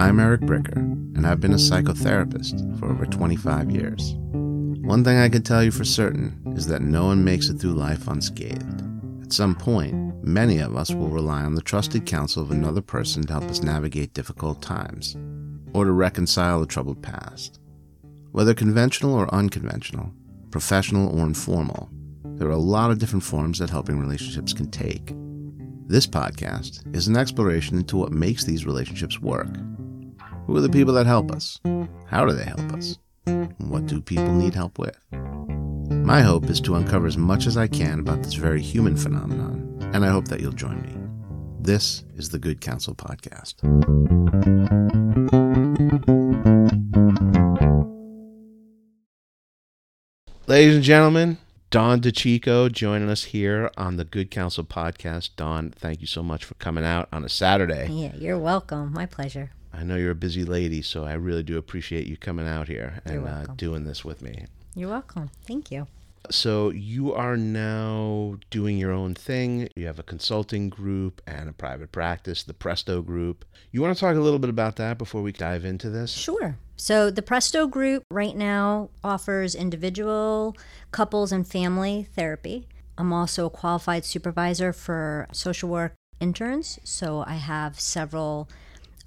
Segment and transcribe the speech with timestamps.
[0.00, 4.14] I'm Eric Bricker, and I've been a psychotherapist for over 25 years.
[4.30, 7.72] One thing I can tell you for certain is that no one makes it through
[7.72, 8.84] life unscathed.
[9.24, 13.26] At some point, many of us will rely on the trusted counsel of another person
[13.26, 15.16] to help us navigate difficult times,
[15.74, 17.58] or to reconcile a troubled past.
[18.30, 20.12] Whether conventional or unconventional,
[20.52, 21.90] professional or informal,
[22.22, 25.12] there are a lot of different forms that helping relationships can take.
[25.88, 29.48] This podcast is an exploration into what makes these relationships work.
[30.48, 31.60] Who are the people that help us?
[32.06, 32.96] How do they help us?
[33.58, 34.96] What do people need help with?
[35.90, 39.78] My hope is to uncover as much as I can about this very human phenomenon,
[39.92, 40.96] and I hope that you'll join me.
[41.60, 43.56] This is the Good Counsel Podcast.
[50.46, 51.36] Ladies and gentlemen,
[51.68, 55.36] Dawn DiCicco joining us here on the Good Counsel Podcast.
[55.36, 57.88] Dawn, thank you so much for coming out on a Saturday.
[57.90, 58.94] Yeah, you're welcome.
[58.94, 59.50] My pleasure.
[59.72, 63.00] I know you're a busy lady, so I really do appreciate you coming out here
[63.04, 64.46] and uh, doing this with me.
[64.74, 65.30] You're welcome.
[65.46, 65.86] Thank you.
[66.30, 69.68] So you are now doing your own thing.
[69.76, 73.44] You have a consulting group and a private practice, the Presto Group.
[73.70, 76.10] You want to talk a little bit about that before we dive into this?
[76.10, 76.56] Sure.
[76.76, 80.56] So the Presto group right now offers individual,
[80.92, 82.68] couples, and family therapy.
[82.96, 86.78] I'm also a qualified supervisor for social work interns.
[86.84, 88.48] So I have several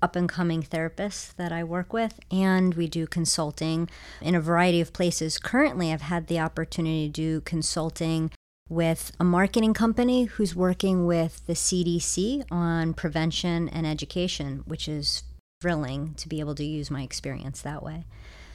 [0.01, 3.89] up and coming therapists that I work with, and we do consulting
[4.21, 5.37] in a variety of places.
[5.37, 8.31] Currently, I've had the opportunity to do consulting
[8.69, 15.23] with a marketing company who's working with the CDC on prevention and education, which is
[15.59, 18.05] thrilling to be able to use my experience that way.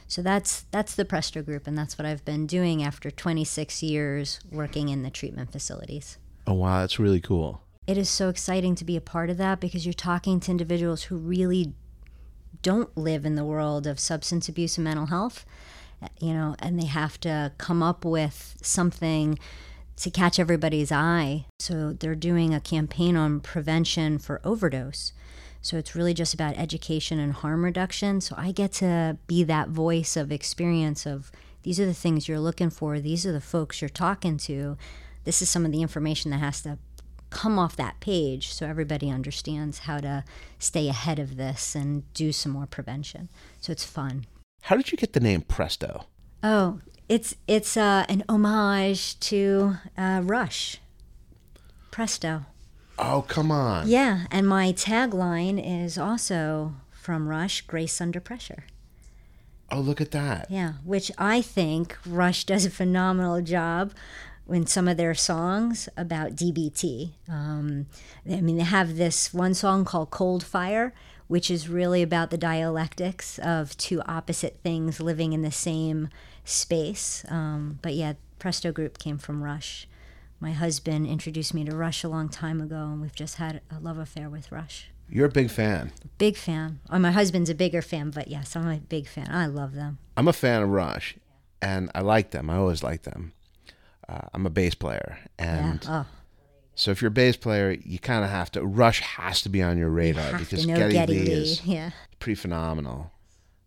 [0.07, 4.39] So that's that's the Presto group and that's what I've been doing after 26 years
[4.51, 6.17] working in the treatment facilities.
[6.47, 7.61] Oh, wow, that's really cool.
[7.87, 11.03] It is so exciting to be a part of that because you're talking to individuals
[11.03, 11.73] who really
[12.61, 15.45] don't live in the world of substance abuse and mental health,
[16.19, 19.39] you know, and they have to come up with something
[19.95, 21.45] to catch everybody's eye.
[21.59, 25.13] So they're doing a campaign on prevention for overdose.
[25.61, 28.19] So it's really just about education and harm reduction.
[28.19, 31.31] So I get to be that voice of experience of
[31.63, 34.77] these are the things you're looking for, these are the folks you're talking to.
[35.23, 36.77] This is some of the information that has to
[37.29, 40.23] come off that page so everybody understands how to
[40.59, 43.29] stay ahead of this and do some more prevention.
[43.59, 44.25] So it's fun.
[44.63, 46.05] How did you get the name Presto?
[46.43, 46.79] Oh,
[47.09, 50.77] it's it's uh, an homage to uh, Rush.
[51.91, 52.45] Presto.
[52.99, 53.87] Oh, come on.
[53.87, 58.65] Yeah, and my tagline is also from Rush, Grace Under Pressure.
[59.71, 60.49] Oh, look at that.
[60.49, 63.93] Yeah, which I think Rush does a phenomenal job
[64.49, 67.11] in some of their songs about DBT.
[67.29, 67.87] Um,
[68.29, 70.93] I mean, they have this one song called Cold Fire,
[71.27, 76.09] which is really about the dialectics of two opposite things living in the same
[76.45, 77.25] space.
[77.27, 79.87] Um, but yeah, Presto Group came from Rush.
[80.39, 83.79] My husband introduced me to Rush a long time ago, and we've just had a
[83.79, 84.89] love affair with Rush.
[85.09, 85.91] You're a big fan.
[86.17, 86.79] Big fan.
[86.89, 89.29] Oh, my husband's a bigger fan, but yes, I'm a big fan.
[89.31, 89.97] I love them.
[90.15, 91.15] I'm a fan of Rush,
[91.61, 92.49] and I like them.
[92.49, 93.33] I always like them.
[94.09, 96.03] Uh, I'm a bass player, and yeah.
[96.03, 96.05] Oh.
[96.75, 98.63] so if you're a bass player, you kind of have to.
[98.65, 101.31] Rush has to be on your radar have because Geddy, Geddy Lee, Lee.
[101.31, 101.91] is Yeah.
[102.19, 103.11] pretty phenomenal.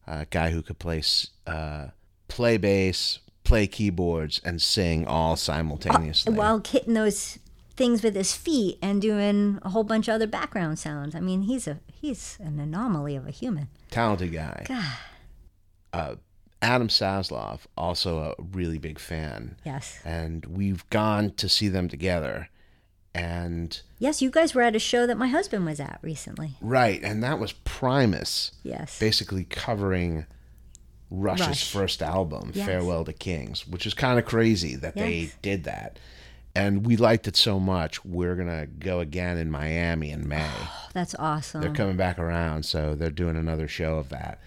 [0.07, 1.03] A guy who could play
[1.47, 1.89] uh,
[2.29, 6.33] play bass, play keyboards, and sing all simultaneously.
[6.35, 7.39] While hitting those
[7.77, 11.15] things with his feet and doing a whole bunch of other background sounds.
[11.15, 13.69] I mean, he's a he's an anomaly of a human.
[13.91, 14.65] Talented guy.
[14.67, 14.85] God.
[15.93, 16.15] Uh,
[16.63, 19.57] Adam Saslov, also a really big fan.
[19.65, 19.99] Yes.
[20.05, 22.49] And we've gone to see them together.
[23.15, 26.57] And Yes, you guys were at a show that my husband was at recently.
[26.61, 28.53] right, and that was Primus.
[28.63, 28.99] Yes.
[29.01, 30.27] basically covering
[31.11, 31.73] Rush's Rush.
[31.73, 32.67] first album, Yes.
[32.67, 35.99] Farewell to Kings, which is kind of crazy that they did that.
[36.55, 40.51] And we liked it so much, we're going to go again in Miami in May.
[40.93, 41.61] That's awesome.
[41.61, 44.41] They're coming back around, so they're doing another show of that.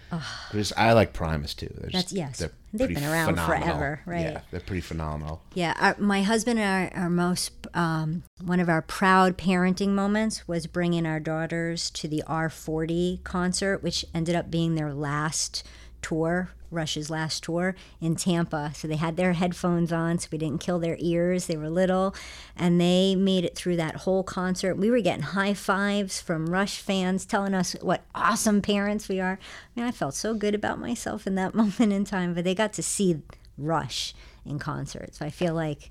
[0.50, 1.68] Because I like Primus too.
[1.72, 2.38] They're That's- just- yes.
[2.38, 3.62] they're They've been around phenomenal.
[3.66, 4.20] forever, right.
[4.22, 5.40] Yeah, they're pretty phenomenal.
[5.54, 10.48] Yeah, our, my husband and our, our most um, one of our proud parenting moments
[10.48, 15.62] was bringing our daughters to the R40 concert, which ended up being their last
[16.04, 18.72] tour, Rush's last tour in Tampa.
[18.74, 21.46] So they had their headphones on, so we didn't kill their ears.
[21.46, 22.14] They were little,
[22.54, 24.76] and they made it through that whole concert.
[24.76, 29.38] We were getting high fives from Rush fans telling us what awesome parents we are.
[29.40, 32.54] I mean, I felt so good about myself in that moment in time, but they
[32.54, 33.22] got to see
[33.56, 34.14] Rush
[34.44, 35.14] in concert.
[35.14, 35.90] So I feel like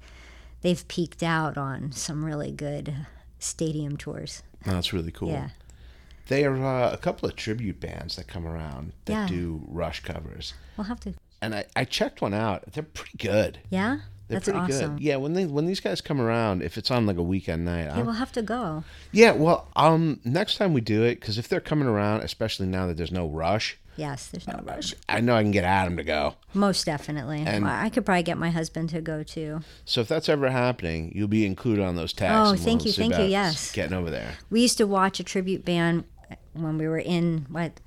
[0.62, 2.94] they've peaked out on some really good
[3.40, 4.44] stadium tours.
[4.64, 5.30] That's really cool.
[5.30, 5.50] Yeah.
[6.28, 9.28] They are uh, a couple of tribute bands that come around that Yeah.
[9.28, 11.14] do Rush covers, We'll have to.
[11.42, 12.72] and I, I checked one out.
[12.74, 13.60] They're pretty good.
[13.70, 13.98] Yeah,
[14.28, 14.96] They're that's pretty awesome.
[14.96, 15.04] good.
[15.04, 17.86] Yeah, when they when these guys come around, if it's on like a weekend night,
[17.86, 18.84] Yeah, I'll- we'll have to go.
[19.12, 19.32] yeah.
[19.32, 22.98] Well, um, next time we do it, because if they're coming around, especially now that
[22.98, 24.96] there's no Rush, Yes, there's no rush.
[25.08, 26.34] I know I can get Adam to go.
[26.56, 27.44] Most definitely.
[27.46, 29.60] And- Well, I could probably get my husband to go too.
[29.86, 32.34] So if that's ever happening, you'll be included on those tags.
[32.50, 33.72] Oh, thank we'll you, thank you, yes.
[33.72, 34.32] getting over there.
[34.50, 36.06] We used to watch a tribute band
[36.54, 37.80] when we were in what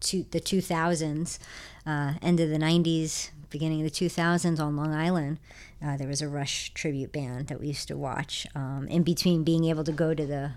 [0.00, 1.38] two, the 2000s,
[1.86, 5.38] uh, end of the 90s, beginning of the 2000s on Long Island.
[5.84, 9.44] Uh, there was a Rush tribute band that we used to watch um, in between
[9.44, 10.52] being able to go to the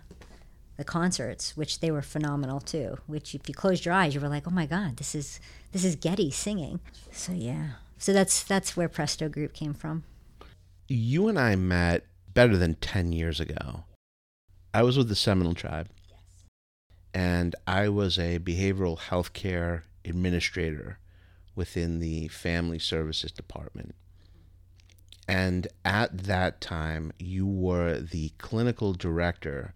[0.77, 2.97] the concerts, which they were phenomenal too.
[3.06, 5.39] Which, if you closed your eyes, you were like, "Oh my God, this is
[5.73, 6.79] this is Geddy singing."
[7.12, 10.06] So yeah, so that's that's where Presto Group came from.
[10.88, 13.83] You and I met better than 10 years ago.
[14.73, 15.88] I was with the Seminole Tribe,
[17.13, 21.00] and I was a behavioral health care administrator
[21.56, 23.96] within the Family Services Department.
[25.28, 29.74] And at that time, you were the clinical director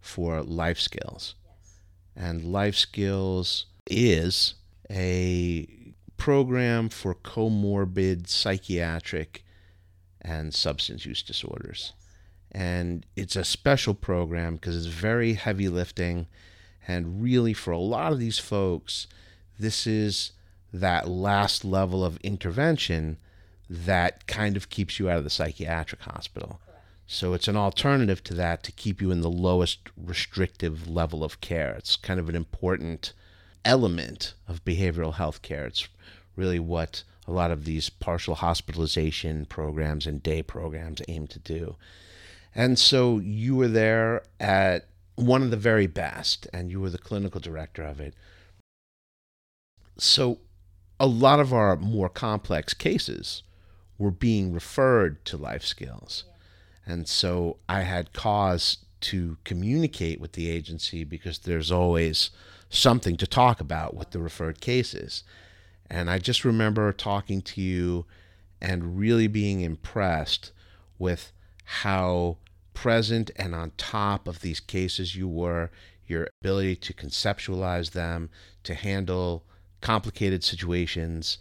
[0.00, 1.34] for Life Skills.
[2.16, 4.54] And Life Skills is
[4.90, 9.44] a program for comorbid psychiatric
[10.20, 11.92] and substance use disorders.
[12.50, 16.26] And it's a special program because it's very heavy lifting.
[16.88, 19.06] And really, for a lot of these folks,
[19.58, 20.32] this is
[20.72, 23.18] that last level of intervention
[23.68, 26.60] that kind of keeps you out of the psychiatric hospital.
[27.06, 31.40] So it's an alternative to that to keep you in the lowest restrictive level of
[31.40, 31.74] care.
[31.76, 33.12] It's kind of an important
[33.64, 35.66] element of behavioral health care.
[35.66, 35.88] It's
[36.36, 41.76] really what a lot of these partial hospitalization programs and day programs aim to do.
[42.54, 44.86] And so you were there at
[45.18, 48.14] one of the very best, and you were the clinical director of it.
[49.98, 50.38] So
[51.00, 53.42] a lot of our more complex cases
[53.98, 56.22] were being referred to life skills.
[56.86, 62.30] And so I had cause to communicate with the agency because there's always
[62.70, 65.24] something to talk about with the referred cases.
[65.90, 68.06] And I just remember talking to you
[68.60, 70.52] and really being impressed
[70.96, 71.32] with
[71.64, 72.36] how
[72.78, 75.68] present and on top of these cases you were,
[76.06, 78.30] your ability to conceptualize them,
[78.62, 79.42] to handle
[79.80, 81.38] complicated situations,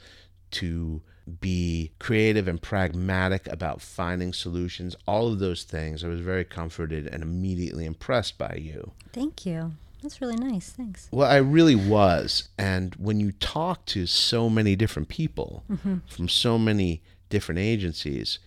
[0.49, 0.99] to
[1.39, 6.03] be creative and pragmatic about finding solutions, all of those things.
[6.03, 8.93] I was very comforted and immediately impressed by you.
[9.13, 9.73] Thank you.
[10.01, 10.71] That's really nice.
[10.71, 11.07] Thanks.
[11.11, 12.49] Well, I really was.
[12.57, 15.97] And when you talk to so many different people mm-hmm.
[16.07, 18.39] from so many different agencies,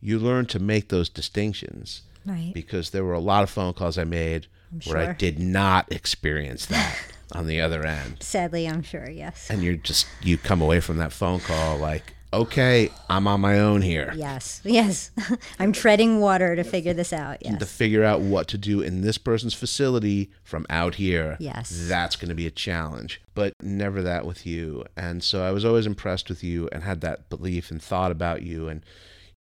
[0.00, 2.52] you learn to make those distinctions Right.
[2.52, 4.48] because there were a lot of phone calls I made
[4.84, 6.98] where I did not experience that
[7.32, 8.16] on the other end.
[8.20, 9.08] Sadly, I'm sure.
[9.08, 9.48] Yes.
[9.48, 13.60] And you're just, you come away from that phone call like, okay, I'm on my
[13.60, 14.12] own here.
[14.16, 14.60] Yes.
[14.64, 15.10] Yes.
[15.58, 17.38] I'm treading water to figure this out.
[17.40, 17.58] Yes.
[17.58, 21.36] to figure out what to do in this person's facility from out here.
[21.40, 21.86] Yes.
[21.88, 24.84] That's going to be a challenge, but never that with you.
[24.96, 28.42] And so I was always impressed with you and had that belief and thought about
[28.42, 28.68] you.
[28.68, 28.84] And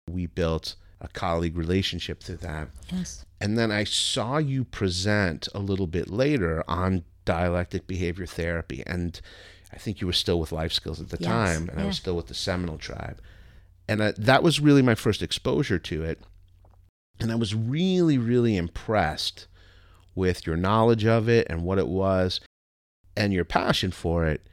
[0.08, 2.68] we built a colleague relationship through that.
[2.92, 3.24] Yes.
[3.40, 8.82] And then I saw you present a little bit later on dialectic behavior therapy.
[8.86, 9.20] And
[9.72, 11.96] I think you were still with Life Skills at the Yes, time, and I was
[11.96, 13.20] still with the Seminole Tribe.
[13.86, 16.20] And uh, that was really my first exposure to it.
[17.20, 19.46] And I was really, really impressed
[20.14, 22.40] with your knowledge of it and what it was
[23.16, 24.46] and your passion for it.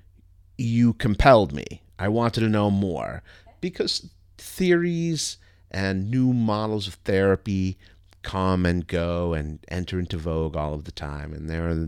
[0.57, 1.81] You compelled me.
[1.97, 3.23] I wanted to know more
[3.61, 5.37] because theories
[5.75, 7.77] and new models of therapy
[8.21, 11.33] come and go and enter into vogue all of the time.
[11.33, 11.87] And there are,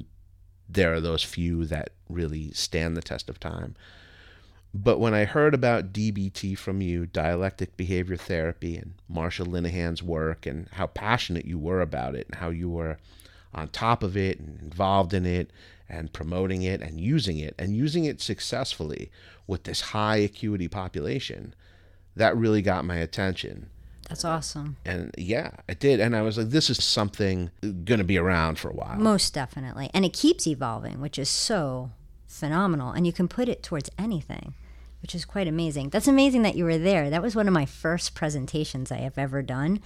[0.67, 3.77] there are those few that really stand the test of time.
[4.73, 10.45] But when I heard about DBT from you, dialectic behavior therapy, and Marsha Linehan's work,
[10.45, 12.97] and how passionate you were about it, and how you were
[13.53, 15.49] on top of it and involved in it,
[15.87, 19.09] and promoting it and using it, and using it successfully
[19.47, 21.55] with this high acuity population,
[22.17, 23.69] that really got my attention.
[24.09, 24.77] That's awesome.
[24.85, 25.99] And yeah, it did.
[25.99, 28.97] And I was like, this is something going to be around for a while.
[28.97, 29.89] Most definitely.
[29.93, 31.91] And it keeps evolving, which is so
[32.25, 32.91] phenomenal.
[32.91, 34.53] And you can put it towards anything,
[35.01, 35.89] which is quite amazing.
[35.89, 37.09] That's amazing that you were there.
[37.09, 39.81] That was one of my first presentations I have ever done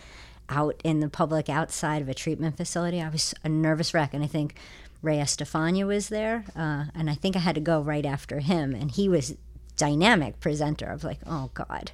[0.49, 3.01] out in the public outside of a treatment facility.
[3.01, 4.13] I was a nervous wreck.
[4.13, 4.55] And I think
[5.01, 6.45] Ray Estefania was there.
[6.55, 8.75] Uh, and I think I had to go right after him.
[8.75, 9.35] And he was
[9.81, 10.93] dynamic presenter.
[10.93, 11.91] Was like, oh God,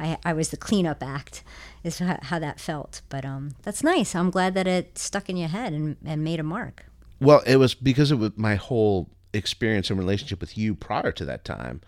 [0.00, 1.44] I, I was the cleanup act,
[1.84, 3.02] is how, how that felt.
[3.08, 4.16] But um, that's nice.
[4.16, 6.86] I'm glad that it stuck in your head and, and made a mark.
[7.20, 11.44] Well, it was because of my whole experience and relationship with you prior to that
[11.44, 11.80] time.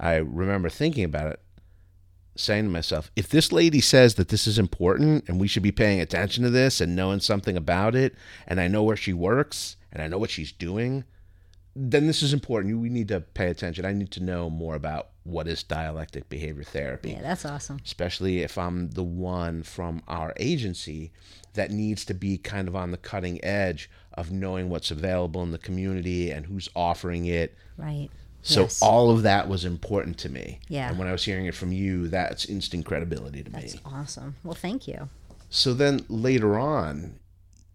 [0.00, 1.40] I remember thinking about it,
[2.34, 5.72] saying to myself, if this lady says that this is important and we should be
[5.72, 8.16] paying attention to this and knowing something about it,
[8.48, 11.04] and I know where she works and I know what she's doing,
[11.80, 12.76] then this is important.
[12.80, 13.84] We need to pay attention.
[13.84, 17.10] I need to know more about what is dialectic behavior therapy.
[17.12, 17.78] Yeah, that's awesome.
[17.84, 21.12] Especially if I'm the one from our agency
[21.54, 25.52] that needs to be kind of on the cutting edge of knowing what's available in
[25.52, 27.54] the community and who's offering it.
[27.76, 28.08] Right.
[28.42, 28.82] So Yes.
[28.82, 30.58] all of that was important to me.
[30.68, 30.88] Yeah.
[30.88, 33.80] And when I was hearing it from you, that's instant credibility to That's me.
[33.84, 34.34] That's awesome.
[34.42, 35.08] Well, thank you.
[35.50, 37.18] So then later on,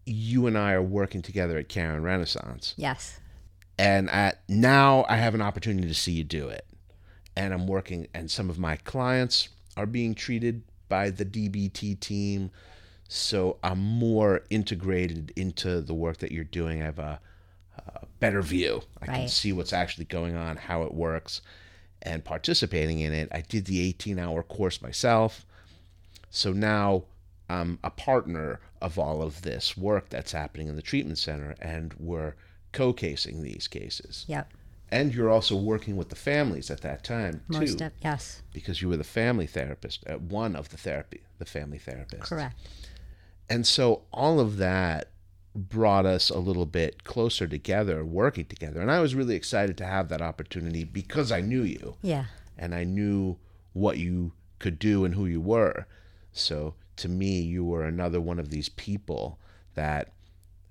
[0.05, 2.73] you and I are working together at Caron Renaissance.
[2.77, 3.19] Yes.
[3.77, 6.65] And at now I have an opportunity to see you do it.
[7.35, 12.51] And I'm working, and some of my clients are being treated by the DBT team,
[13.07, 16.81] so I'm more integrated into the work that you're doing.
[16.81, 17.19] I have a,
[17.87, 18.83] a better view.
[19.01, 21.41] I can see what's actually going on, how it works,
[22.03, 23.29] and participating in it.
[23.31, 25.45] I did the 18-hour course myself,
[26.29, 27.05] so now
[27.49, 31.95] I'm a partner of all of this work that's happening in the treatment center, and
[31.97, 32.35] we're
[32.73, 34.25] co-casing these cases.
[34.27, 34.51] Yep.
[34.91, 38.43] And you're also working with the families at that time too, Most of yes.
[38.53, 42.23] because you were the family therapist, uh, one of the therapy, the family therapist.
[42.23, 42.55] Correct.
[43.49, 45.09] And so all of that
[45.55, 48.81] brought us a little bit closer together, working together.
[48.81, 52.25] And I was really excited to have that opportunity because I knew you Yeah.
[52.57, 53.37] and I knew
[53.73, 55.87] what you could do and who you were.
[56.31, 59.39] So to me, you were another one of these people
[59.75, 60.11] that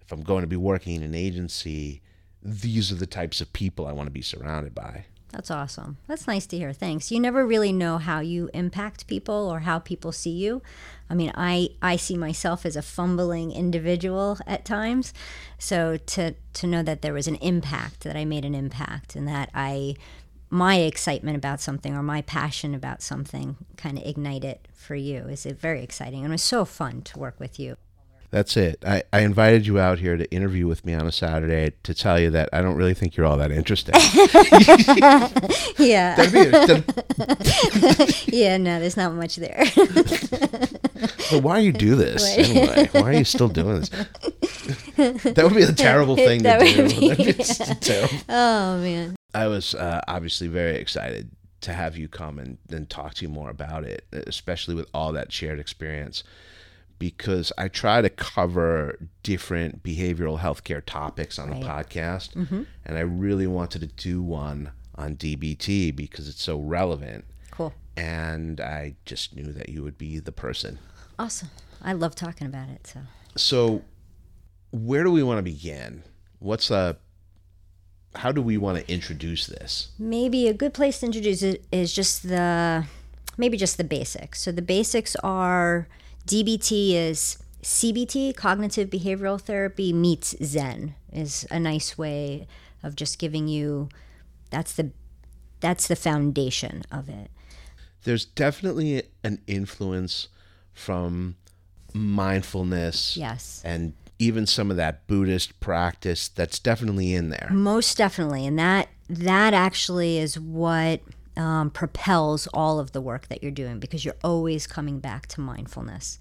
[0.02, 2.02] if I'm going to be working in an agency,
[2.42, 5.06] these are the types of people I want to be surrounded by.
[5.32, 5.96] That's awesome.
[6.06, 6.74] That's nice to hear.
[6.74, 7.10] Thanks.
[7.10, 10.60] You never really know how you impact people or how people see you.
[11.08, 15.14] I mean, I I see myself as a fumbling individual at times.
[15.58, 19.26] So to to know that there was an impact, that I made an impact and
[19.26, 19.96] that I
[20.50, 25.20] my excitement about something or my passion about something kind of ignite it for you
[25.28, 27.78] is very exciting and it was so fun to work with you.
[28.32, 28.82] That's it.
[28.84, 32.18] I, I invited you out here to interview with me on a Saturday to tell
[32.18, 33.94] you that I don't really think you're all that interesting.
[35.78, 36.14] Yeah.
[36.16, 36.84] That'd-
[38.32, 39.64] yeah, no, there's not much there.
[41.30, 42.88] but why do you do this anyway?
[42.92, 43.88] Why are you still doing this?
[43.90, 46.82] that would be a terrible thing to That do.
[47.08, 48.14] would be- just terrible.
[48.28, 49.16] oh man.
[49.34, 51.30] I was uh, obviously very excited
[51.62, 55.12] to have you come and, and talk to you more about it, especially with all
[55.12, 56.22] that shared experience.
[57.02, 62.62] Because I try to cover different behavioral healthcare topics on the podcast, Mm-hmm.
[62.84, 67.24] and I really wanted to do one on DBT because it's so relevant.
[67.50, 67.72] Cool.
[67.96, 70.78] And I just knew that you would be the person.
[71.18, 71.50] Awesome.
[71.82, 72.86] I love talking about it.
[72.86, 73.00] So
[73.34, 73.82] So,
[74.70, 76.04] where do we want to begin?
[76.38, 76.98] What's a
[78.14, 79.88] how do we want to introduce this?
[79.98, 82.84] maybe a good place to introduce it is just the
[83.36, 84.40] maybe just the basics.
[84.40, 85.88] So the basics are
[86.26, 92.46] DBT is CBT, cognitive behavioral therapy meets Zen is a nice way
[92.82, 93.88] of just giving you
[94.50, 94.90] that's the
[95.60, 97.30] that's the foundation of it.
[98.04, 100.28] there's definitely an influence
[100.72, 101.36] from
[101.94, 103.62] mindfulness Yes.
[103.64, 107.48] and even some of that Buddhist practice that's definitely in there.
[107.52, 111.00] Most definitely, and that that actually is what
[111.36, 115.40] um, propels all of the work that you're doing because you're always coming back to
[115.40, 116.18] mindfulness.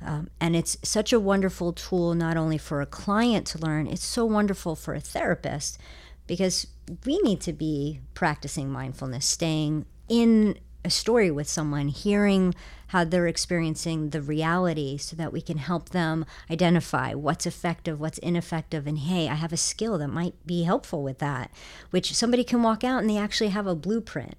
[0.00, 4.04] Um, and it's such a wonderful tool not only for a client to learn, it's
[4.04, 5.78] so wonderful for a therapist
[6.26, 6.66] because
[7.04, 10.58] we need to be practicing mindfulness, staying in
[10.88, 12.54] a story with someone, hearing
[12.88, 18.16] how they're experiencing the reality so that we can help them identify what's effective, what's
[18.18, 21.50] ineffective, and hey, I have a skill that might be helpful with that,
[21.90, 24.34] which somebody can walk out and they actually have a blueprint.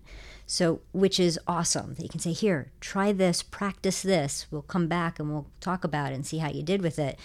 [0.47, 4.47] So, which is awesome that you can say, here, try this, practice this.
[4.49, 7.19] We'll come back and we'll talk about it and see how you did with it.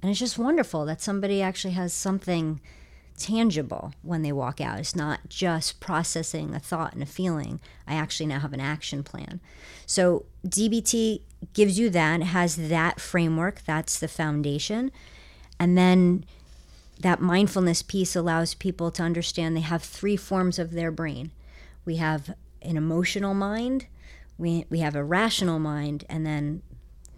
[0.00, 2.60] And it's just wonderful that somebody actually has something
[3.20, 4.80] tangible when they walk out.
[4.80, 7.60] It's not just processing a thought and a feeling.
[7.86, 9.40] I actually now have an action plan.
[9.86, 11.20] So DBT
[11.52, 14.90] gives you that, has that framework, that's the foundation.
[15.58, 16.24] And then
[17.00, 21.30] that mindfulness piece allows people to understand they have three forms of their brain.
[21.84, 23.86] We have an emotional mind,
[24.38, 26.62] we, we have a rational mind, and then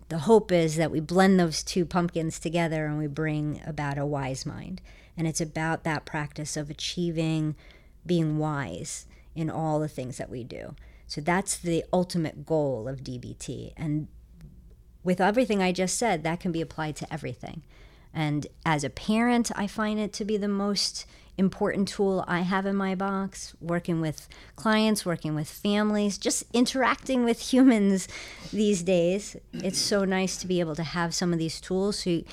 [0.09, 4.04] the hope is that we blend those two pumpkins together and we bring about a
[4.04, 4.80] wise mind.
[5.16, 7.54] And it's about that practice of achieving
[8.04, 10.75] being wise in all the things that we do.
[11.07, 13.73] So that's the ultimate goal of DBT.
[13.76, 14.09] And
[15.04, 17.62] with everything I just said, that can be applied to everything.
[18.14, 21.07] And as a parent, I find it to be the most
[21.38, 27.25] important tool I have in my box, working with clients, working with families, just interacting
[27.25, 28.07] with humans
[28.52, 29.37] these days.
[29.52, 32.25] It's so nice to be able to have some of these tools so you,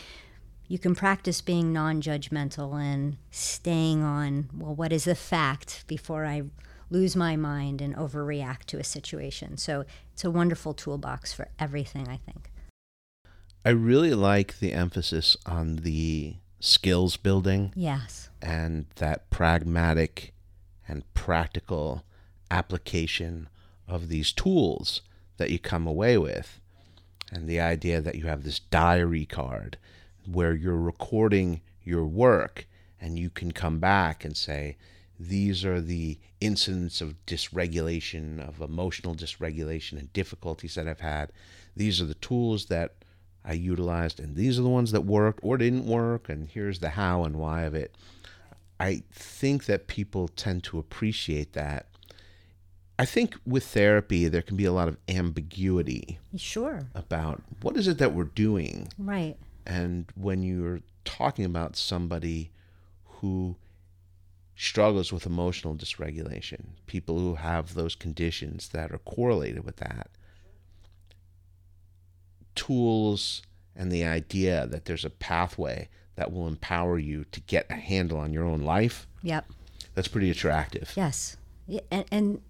[0.69, 6.25] you can practice being non judgmental and staying on, well, what is the fact before
[6.25, 6.43] I
[6.89, 9.57] lose my mind and overreact to a situation.
[9.57, 12.51] So it's a wonderful toolbox for everything, I think.
[13.65, 17.73] I really like the emphasis on the skills building.
[17.75, 18.29] Yes.
[18.41, 20.33] And that pragmatic
[20.87, 22.03] and practical
[22.49, 23.49] application
[23.87, 25.01] of these tools
[25.37, 26.59] that you come away with.
[27.31, 29.77] And the idea that you have this diary card
[30.31, 32.67] where you're recording your work
[33.01, 34.77] and you can come back and say,
[35.19, 41.31] these are the incidents of dysregulation, of emotional dysregulation and difficulties that I've had.
[41.75, 42.95] These are the tools that
[43.43, 46.89] I utilized, and these are the ones that worked or didn't work, and here's the
[46.89, 47.95] how and why of it.
[48.79, 51.87] I think that people tend to appreciate that.
[52.97, 56.19] I think with therapy, there can be a lot of ambiguity.
[56.35, 56.87] Sure.
[56.93, 58.89] About what is it that we're doing.
[58.97, 59.37] Right.
[59.65, 62.51] And when you're talking about somebody
[63.05, 63.55] who
[64.55, 70.09] struggles with emotional dysregulation, people who have those conditions that are correlated with that.
[72.55, 73.41] Tools
[73.75, 78.17] and the idea that there's a pathway that will empower you to get a handle
[78.17, 79.07] on your own life.
[79.23, 79.45] Yep.
[79.95, 80.91] That's pretty attractive.
[80.95, 81.37] Yes.
[81.89, 82.41] And, and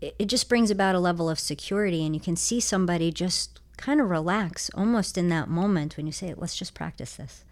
[0.00, 4.00] it just brings about a level of security, and you can see somebody just kind
[4.00, 7.44] of relax almost in that moment when you say, let's just practice this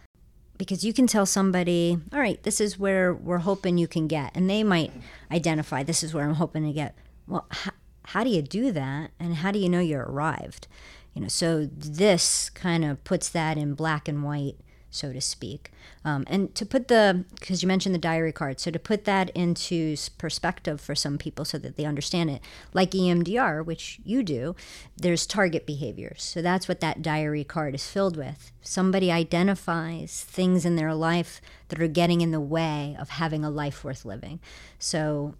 [0.59, 4.31] because you can tell somebody, all right, this is where we're hoping you can get.
[4.35, 4.93] And they might
[5.31, 6.95] identify, this is where I'm hoping to get.
[7.27, 7.73] Well, h-
[8.07, 9.11] how do you do that?
[9.19, 10.69] And how do you know you're arrived?
[11.13, 14.57] You know, so this kind of puts that in black and white
[14.95, 15.71] so to speak.
[16.05, 19.31] Um, and to put the, because you mentioned the diary card, so to put that
[19.31, 22.41] into perspective for some people so that they understand it,
[22.73, 24.55] like EMDR, which you do,
[24.97, 26.23] there's target behaviors.
[26.23, 28.53] So that's what that diary card is filled with.
[28.63, 33.51] Somebody identifies things in their life that are getting in the way of having a
[33.51, 34.41] life worth living.
[34.79, 35.35] So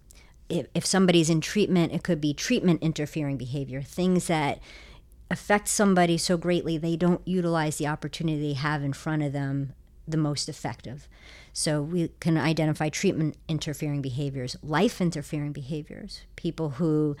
[0.49, 4.59] if, if somebody's in treatment, it could be treatment interfering behavior, things that
[5.31, 9.73] affect somebody so greatly they don't utilize the opportunity they have in front of them
[10.07, 11.07] the most effective.
[11.51, 17.15] So we can identify treatment interfering behaviors, life interfering behaviors, people who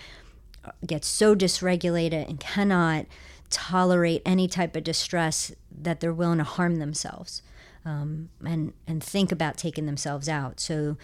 [0.85, 3.05] get so dysregulated and cannot
[3.49, 7.41] tolerate any type of distress that they're willing to harm themselves
[7.85, 10.59] um, and and think about taking themselves out.
[10.59, 10.97] So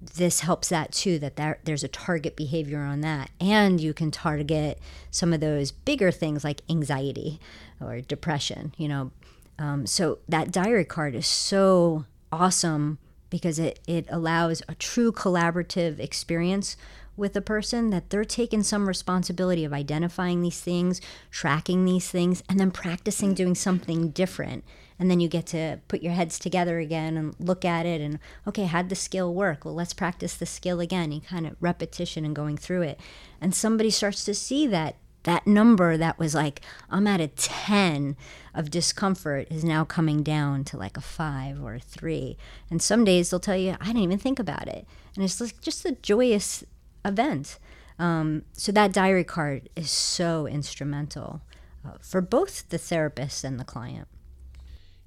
[0.00, 3.30] this helps that too that there, there's a target behavior on that.
[3.40, 4.78] And you can target
[5.10, 7.40] some of those bigger things like anxiety
[7.80, 9.10] or depression you know.
[9.58, 15.98] Um, so that diary card is so awesome because it, it allows a true collaborative
[15.98, 16.76] experience
[17.16, 22.42] with a person that they're taking some responsibility of identifying these things tracking these things
[22.48, 24.64] and then practicing doing something different
[24.98, 28.18] and then you get to put your heads together again and look at it and
[28.46, 29.64] okay how'd the skill work?
[29.64, 33.00] Well let's practice the skill again you kind of repetition and going through it.
[33.40, 38.16] And somebody starts to see that that number that was like i'm at a 10
[38.54, 42.36] of discomfort is now coming down to like a 5 or a 3
[42.70, 44.86] and some days they'll tell you i didn't even think about it.
[45.18, 46.62] And it's like just a joyous
[47.04, 47.58] event.
[47.98, 51.42] Um, so that diary card is so instrumental
[51.84, 54.06] uh, for both the therapist and the client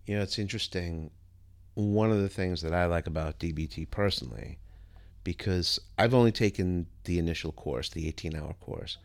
[0.06, 1.12] you know, it's interesting.
[1.74, 4.60] One of the things that I like about DBT personally,
[5.24, 8.98] because I've only taken the initial course, the 18 hour course,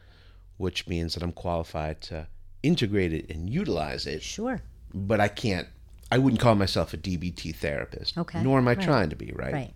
[0.57, 2.27] which means that I'm qualified to
[2.63, 4.23] integrate it and utilize it.
[4.23, 4.61] Sure.
[4.93, 5.69] But I can't,
[6.11, 8.17] I wouldn't call myself a DBT therapist.
[8.17, 8.43] Okay.
[8.43, 8.81] Nor am I right.
[8.81, 9.53] trying to be, right?
[9.53, 9.75] Right.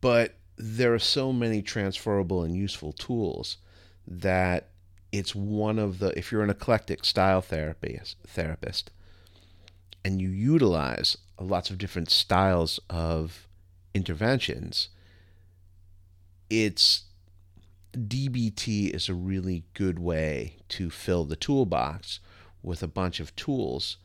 [0.00, 3.58] But there are so many transferable and useful tools
[4.06, 4.68] that
[5.12, 8.90] it's one of the, if you're an eclectic style therapist, therapist,
[10.08, 13.46] and you utilize lots of different styles of
[13.92, 14.88] interventions,
[16.48, 17.02] it's
[17.92, 22.20] DBT is a really good way to fill the toolbox
[22.62, 23.98] with a bunch of tools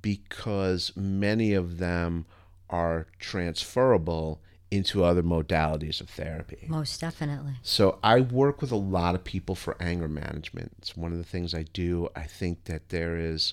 [0.00, 2.24] because many of them
[2.70, 6.64] are transferable into other modalities of therapy.
[6.66, 7.56] Most definitely.
[7.60, 10.72] So I work with a lot of people for anger management.
[10.78, 12.08] It's one of the things I do.
[12.16, 13.52] I think that there is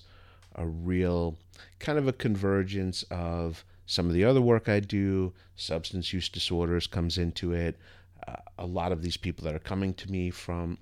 [0.55, 1.37] a real
[1.83, 6.87] kind of a convergence of some of the other work I do, substance use disorders
[6.87, 7.77] comes into it.
[8.25, 10.77] Uh, a lot of these people that are coming to me from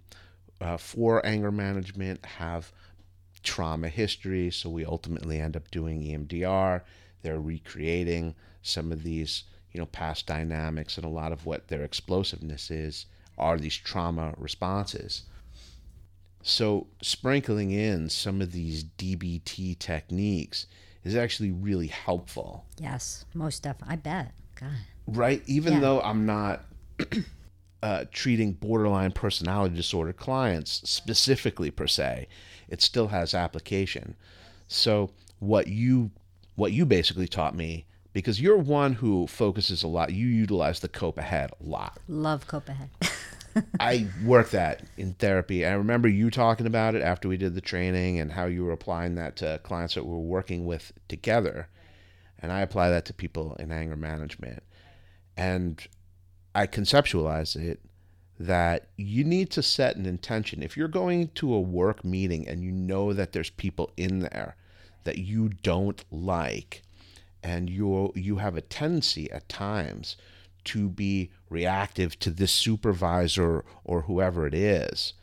[0.62, 2.72] uh, for anger management have
[3.42, 4.52] trauma history.
[4.52, 6.82] So we ultimately end up doing EMDR.
[7.24, 11.84] They're recreating some of these, you know, past dynamics, and a lot of what their
[11.84, 13.08] explosiveness is
[13.40, 15.24] are these trauma responses.
[16.44, 20.68] So sprinkling in some of these DBT techniques
[21.04, 22.66] is actually really helpful.
[22.80, 23.94] Yes, most definitely.
[23.94, 24.32] I bet.
[24.60, 24.70] God.
[25.08, 25.42] Right?
[25.48, 25.80] Even Yeah.
[25.80, 26.66] though I'm not
[27.84, 32.28] uh, treating borderline personality disorder clients specifically per se,
[32.70, 34.16] it still has application.
[34.68, 36.12] So what you
[36.56, 40.90] what you basically taught me because you're one who focuses a lot, you utilize the
[40.90, 41.98] cope ahead a lot.
[42.08, 42.90] Love cope ahead.
[43.80, 45.66] I work that in therapy.
[45.66, 48.72] I remember you talking about it after we did the training and how you were
[48.72, 51.68] applying that to clients that we're working with together.
[52.40, 54.64] And I apply that to people in anger management.
[55.38, 55.86] And
[56.54, 57.80] I conceptualize it
[58.40, 60.64] that you need to set an intention.
[60.64, 64.56] If you're going to a work meeting and you know that there's people in there
[65.04, 66.84] that you don't like,
[67.44, 70.16] and you you have a tendency at times
[70.66, 75.14] to be reactive to this supervisor or whoever it is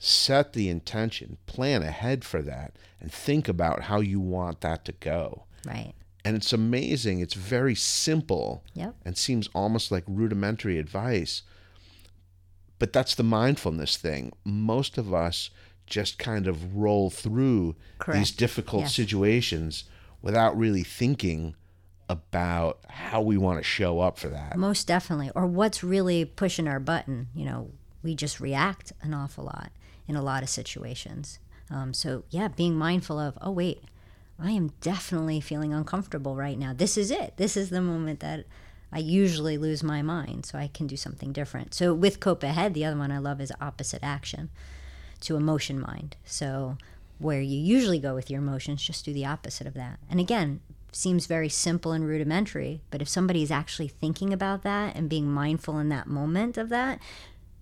[0.00, 4.92] set the intention plan ahead for that and think about how you want that to
[4.92, 5.92] go right.
[6.24, 8.94] and it's amazing it's very simple Yep.
[9.04, 11.42] and seems almost like rudimentary advice
[12.78, 15.50] but that's the mindfulness thing most of us
[15.86, 17.74] just kind of roll through
[18.12, 18.94] these difficult Yes.
[18.94, 19.84] situations
[20.22, 21.56] without really thinking
[22.08, 24.56] about how we want to show up for that.
[24.56, 25.30] Most definitely.
[25.34, 27.28] Or what's really pushing our button?
[27.34, 27.70] You know,
[28.02, 29.70] we just react an awful lot
[30.06, 31.38] in a lot of situations.
[31.70, 33.82] Um, so, yeah, being mindful of, oh, wait,
[34.38, 36.72] I am definitely feeling uncomfortable right now.
[36.72, 37.34] This is it.
[37.36, 38.46] This is the moment that
[38.90, 41.74] I usually lose my mind, so I can do something different.
[41.74, 44.48] So, with Cope Ahead, the other one I love is opposite action
[45.20, 46.16] to emotion mind.
[46.24, 46.78] So,
[47.18, 49.98] where you usually go with your emotions, just do the opposite of that.
[50.08, 50.60] And again,
[50.92, 55.30] seems very simple and rudimentary, but if somebody is actually thinking about that and being
[55.30, 56.98] mindful in that moment of that,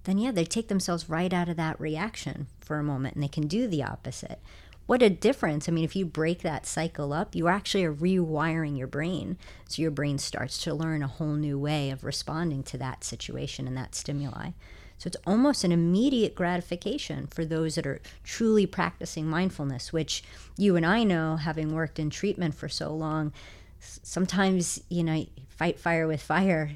[0.05, 3.29] then yeah, they take themselves right out of that reaction for a moment and they
[3.29, 4.41] can do the opposite.
[4.87, 5.69] What a difference.
[5.69, 9.37] I mean, if you break that cycle up, you actually are rewiring your brain.
[9.69, 13.67] So your brain starts to learn a whole new way of responding to that situation
[13.67, 14.51] and that stimuli.
[14.98, 20.22] So it's almost an immediate gratification for those that are truly practicing mindfulness, which
[20.56, 23.32] you and I know, having worked in treatment for so long,
[23.78, 26.70] sometimes, you know, fight fire with fire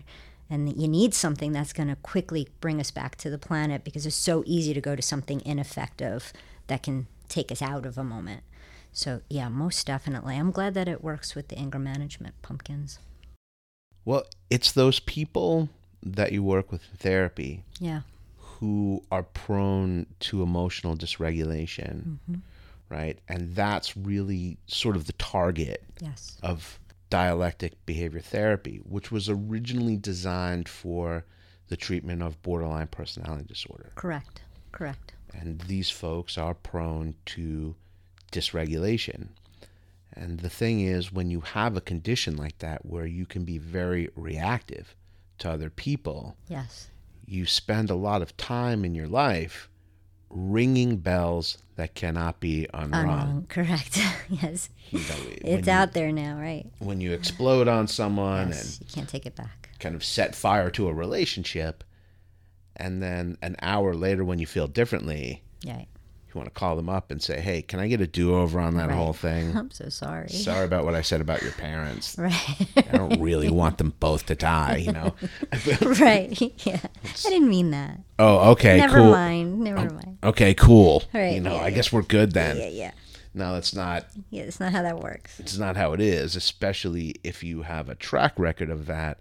[0.51, 4.05] and you need something that's going to quickly bring us back to the planet because
[4.05, 6.33] it's so easy to go to something ineffective
[6.67, 8.43] that can take us out of a moment.
[8.93, 10.37] So, yeah, most definitely.
[10.37, 12.99] I'm glad that it works with the anger management pumpkins.
[14.05, 15.69] Well, it's those people
[16.03, 18.03] that you work with in therapy Yeah.
[18.39, 22.35] who are prone to emotional dysregulation, mm-hmm.
[22.89, 23.19] right?
[23.29, 26.39] And that's really sort of the target Yes.
[26.43, 26.79] of
[27.11, 31.25] dialectic behavior therapy, which was originally designed for
[31.69, 33.91] the treatment of borderline personality disorder.
[33.95, 34.43] Correct.
[34.73, 35.13] Correct.
[35.33, 37.75] And these folks are prone to
[38.33, 39.29] dysregulation.
[40.13, 43.59] And the thing is, when you have a condition like that where you can be
[43.59, 44.95] very reactive
[45.41, 46.89] to other people, Yes.
[47.27, 49.69] you spend a lot of time in your life
[50.29, 53.47] ringing bells that cannot be unrung.
[53.49, 53.99] Correct.
[54.29, 54.69] yes.
[54.91, 56.67] You know, It's you- out there now, right?
[56.79, 58.79] when you explode on someone Yes.
[58.81, 59.71] You can't take it back.
[59.81, 61.83] kind of set fire to a relationship,
[62.77, 65.85] and then an hour later, when you feel differently, Yeah.
[66.35, 68.77] You want to call them up and say, "Hey, can I get a do-over on
[68.77, 68.97] that Right.
[68.97, 69.57] whole thing?
[69.57, 70.29] I'm so sorry.
[70.29, 72.17] Sorry about what I said about your parents.
[72.19, 72.69] Right.
[72.77, 75.15] I don't really want them both to die, you know."
[75.83, 76.41] right.
[76.67, 76.81] Yeah.
[77.05, 78.01] I didn't mean that.
[78.19, 79.11] oh, okay, Never cool.
[79.13, 79.61] mind.
[79.61, 80.19] Never oh, mind.
[80.23, 81.03] Okay, cool.
[81.13, 81.75] Right, you know, yeah, I yeah.
[81.75, 82.57] guess we're good then.
[82.59, 82.91] Yeah, yeah.
[83.33, 85.39] No, that's not Yeah, it's not how that works.
[85.41, 89.19] it's not how it is, especially if you have a track record of that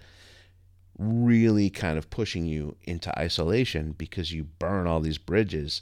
[0.98, 5.82] really kind of pushing you into isolation because you burn all these bridges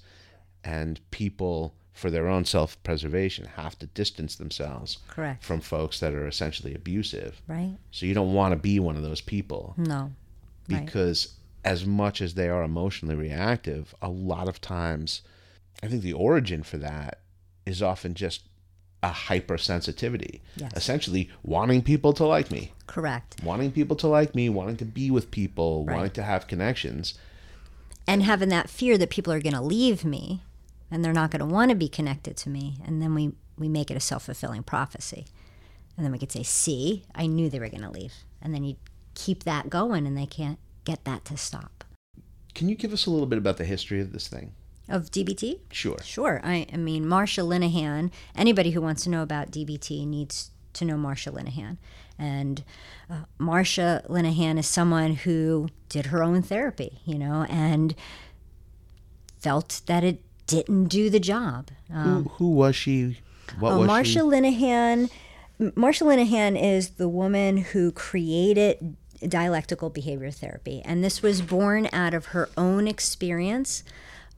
[0.68, 5.44] and people for their own self-preservation have to distance themselves Correct.
[5.44, 7.42] from folks that are essentially abusive.
[7.48, 7.76] Right?
[7.92, 10.12] So you don't want to be one of those people No.
[10.70, 10.86] Right.
[10.86, 15.22] because as much as they are emotionally reactive, a lot of times
[15.82, 17.20] I think the origin for that
[17.66, 18.42] is often just
[19.04, 20.42] a hypersensitivity.
[20.58, 20.72] Yes.
[20.76, 23.38] Essentially wanting people to like me, Correct.
[23.44, 25.96] wanting people to like me, wanting to be with people, Right.
[25.96, 27.14] wanting to have connections.
[28.08, 30.42] And having that fear that people are going to leave me
[30.90, 32.78] and they're not going to want to be connected to me.
[32.86, 35.26] And then we, we make it a self fulfilling prophecy.
[35.96, 38.14] And then we could say, see, I knew they were going to leave.
[38.42, 38.76] And then you
[39.16, 41.84] keep that going and they can't get that to stop.
[42.54, 44.54] Can you give us a little bit about the history of this thing?
[44.90, 45.60] Of DBT?
[45.72, 45.98] Sure.
[46.04, 46.40] Sure.
[46.44, 50.96] I, I mean, Marsha Linehan, anybody who wants to know about DBT needs to know
[50.96, 51.78] Marsha Linehan.
[52.18, 52.64] And
[53.10, 57.96] uh, Marsha Linehan is someone who did her own therapy, you know, and
[59.40, 61.70] felt that it didn't do the job.
[61.94, 63.20] Um, who, who, was she?
[63.60, 64.20] What uh, was Marsha she?
[64.20, 65.10] Linehan.
[65.60, 68.96] Marsha Linehan is the woman who created
[69.28, 73.84] dialectical behavior therapy, and this was born out of her own experience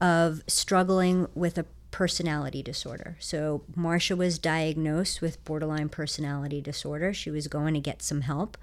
[0.00, 3.16] of struggling with a personality disorder.
[3.20, 7.12] So Marsha was diagnosed with borderline personality disorder.
[7.12, 8.56] She was going to get some help,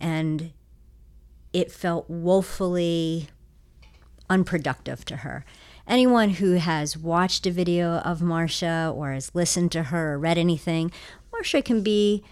[0.00, 0.52] and
[1.52, 3.28] it felt woefully
[4.28, 5.44] unproductive to her.
[5.86, 10.38] Anyone who has watched a video of Marsha or has listened to her or read
[10.38, 10.92] anything,
[11.32, 12.22] Marsha can be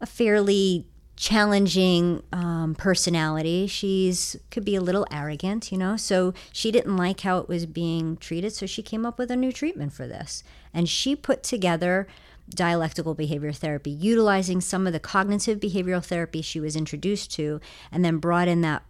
[0.00, 0.86] a fairly
[1.16, 3.66] challenging um, personality.
[3.66, 5.96] She's could be a little arrogant, you know.
[5.96, 9.36] So she didn't like how it was being treated, so she came up with a
[9.36, 10.44] new treatment for this.
[10.74, 12.06] And she put together
[12.50, 17.60] dialectical behavior therapy, utilizing some of the cognitive behavioral therapy she was introduced to,
[17.90, 18.82] and then brought in that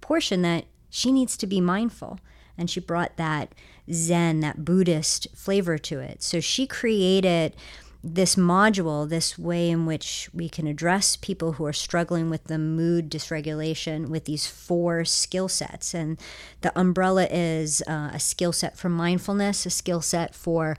[0.00, 2.18] portion that she needs to be mindful.
[2.60, 3.54] And she brought that
[3.90, 6.22] Zen, that Buddhist flavor to it.
[6.22, 7.56] So she created
[8.04, 12.58] this module, this way in which we can address people who are struggling with the
[12.58, 15.94] mood dysregulation with these four skill sets.
[15.94, 16.18] And
[16.60, 20.76] the umbrella is uh, a skill set for mindfulness, a skill set for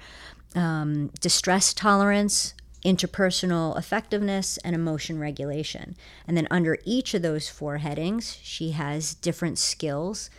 [0.56, 2.54] um, distress tolerance,
[2.86, 5.96] interpersonal effectiveness, and emotion regulation.
[6.28, 10.30] And then under each of those four headings, she has different skills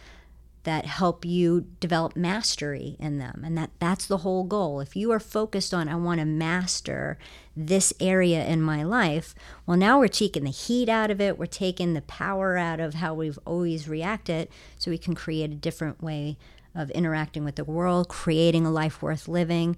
[0.64, 3.42] that help you develop mastery in them.
[3.44, 4.81] And that that's the whole goal.
[4.81, 7.18] If you are focused on i want to master
[7.57, 9.35] this area in my life
[9.66, 11.38] well now we're taking the heat out of it.
[11.38, 14.48] We're taking the power out of how we've always reacted
[14.79, 16.37] so we can create a different way
[16.75, 19.77] of interacting with the world creating a life worth living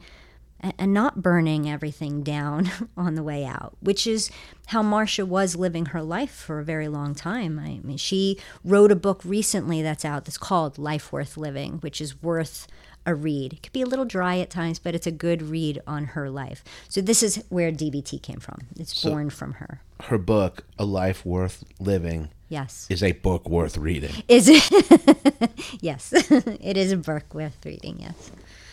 [0.61, 4.31] and not burning everything down on the way out, which is
[4.69, 7.59] how Marsha was living her life for a very long time.
[7.59, 12.01] I mean, she wrote a book recently that's out that's called Life Worth Living, which
[12.01, 12.67] is worth
[13.07, 13.53] a read.
[13.53, 16.31] It could be a little dry at times, but it's a good read on her
[16.31, 16.65] life.
[16.89, 18.67] So this is where DBT came from.
[18.79, 19.81] It's so born from her.
[20.05, 24.13] Her book, A Life Worth Living, yes, is a book worth reading.
[24.29, 25.51] Is it?
[25.81, 28.01] yes, it is a book worth reading.
[28.01, 28.31] Yes.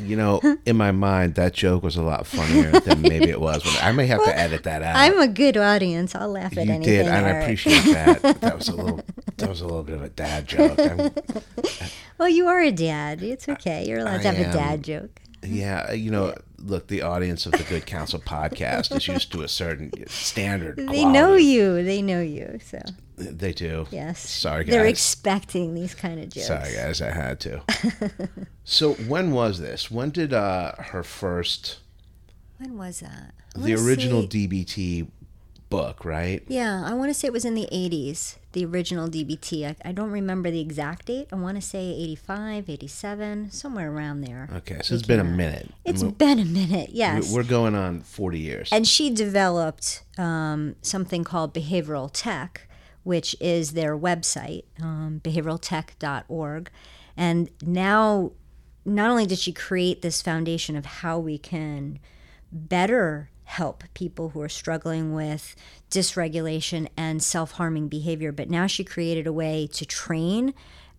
[0.08, 3.64] You know, in my mind, that joke was a lot funnier than maybe it was.
[3.82, 4.96] I may have well, to edit that out.
[4.96, 6.16] I'm a good audience.
[6.16, 6.82] I'll laugh at you anything.
[6.82, 8.22] You did, and I appreciate that.
[8.42, 9.02] That was a little.
[9.38, 10.80] That was a little bit of a dad joke.
[10.80, 11.12] I'm,
[12.18, 13.22] well, you are a dad.
[13.22, 13.86] It's okay.
[13.88, 15.21] You're allowed I to have am, a dad joke.
[15.44, 19.48] Yeah, you know, look, the audience of the Good Counsel podcast is used to a
[19.48, 20.76] certain standard.
[20.76, 21.06] They quality.
[21.06, 21.84] know you.
[21.84, 22.60] They know you.
[22.64, 22.80] So
[23.16, 23.88] they do.
[23.92, 24.20] Yes.
[24.20, 24.72] Sorry, guys.
[24.72, 26.48] They're expecting these kind of jokes.
[26.48, 27.02] Sorry, guys.
[27.02, 27.62] I had to.
[28.64, 29.90] so when was this?
[29.90, 31.80] When did uh, her first?
[32.58, 33.34] When was that?
[33.56, 34.48] The original say...
[34.48, 35.08] DBT
[35.72, 36.44] book, right?
[36.48, 39.66] Yeah, I want to say it was in the 80s, the original DBT.
[39.66, 41.30] I, I don't remember the exact date.
[41.32, 44.48] I want to say 85, 87, somewhere around there.
[44.58, 45.72] Okay, so it's been a minute.
[45.84, 47.34] It's been a minute, yes.
[47.34, 48.70] We're going on 40 years.
[48.72, 52.68] And she developed um, something called behavioral tech,
[53.04, 56.70] which is their website, um, behavioraltech.org.
[57.18, 58.34] And now,
[58.86, 62.00] not only did she create this foundation of how we can
[62.52, 65.56] better help people who are struggling with
[65.90, 68.32] dysregulation and self harming behavior.
[68.32, 70.54] But now she created a way to train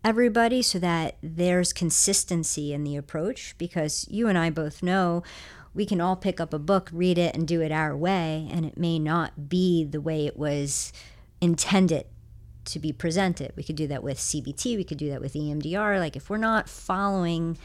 [0.04, 5.22] everybody so that there's consistency in the approach because you and I both know
[5.74, 8.66] we can all pick up a book, read it, and do it our way, and
[8.66, 10.92] it may not be the way it was
[11.40, 12.04] intended
[12.66, 13.52] to be presented.
[13.56, 15.98] We could do that with CBT, we could do that with EMDR.
[15.98, 17.56] Like if we're not following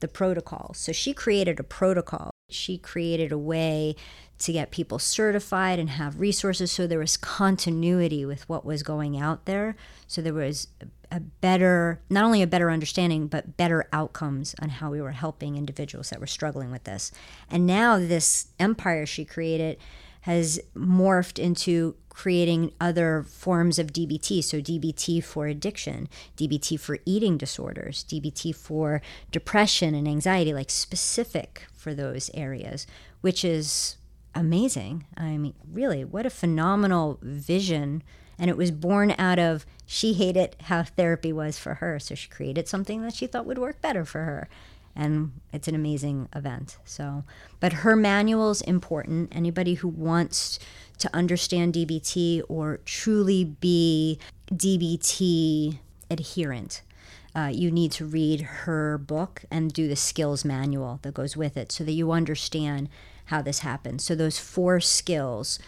[0.00, 0.72] the protocol.
[0.74, 2.30] So she created a protocol.
[2.50, 3.96] She created a way
[4.38, 6.72] to get people certified and have resources.
[6.72, 9.76] So there was continuity with what was going out there.
[10.06, 10.68] So there was
[11.10, 15.56] a better not only a better understanding but better outcomes on how we were helping
[15.56, 17.12] individuals that were struggling with this.
[17.48, 19.78] And now this empire she created
[20.22, 24.42] has morphed into creating other forms of DBT.
[24.42, 31.66] So, DBT for addiction, DBT for eating disorders, DBT for depression and anxiety, like specific
[31.74, 32.86] for those areas,
[33.20, 33.96] which is
[34.34, 35.06] amazing.
[35.16, 38.02] I mean, really, what a phenomenal vision.
[38.38, 41.98] And it was born out of she hated how therapy was for her.
[41.98, 44.48] So she created something that she thought would work better for her.
[44.96, 46.78] And it's an amazing event.
[46.84, 47.24] So,
[47.60, 49.34] but her manual is important.
[49.34, 50.58] Anybody who wants
[50.98, 54.18] to understand DBT or truly be
[54.52, 55.78] DBT
[56.10, 56.82] adherent
[57.34, 61.56] uh, you need to read her book and do the skills manual that goes with
[61.56, 62.88] it so that you understand
[63.26, 64.04] how this happens.
[64.04, 65.58] So, those four skills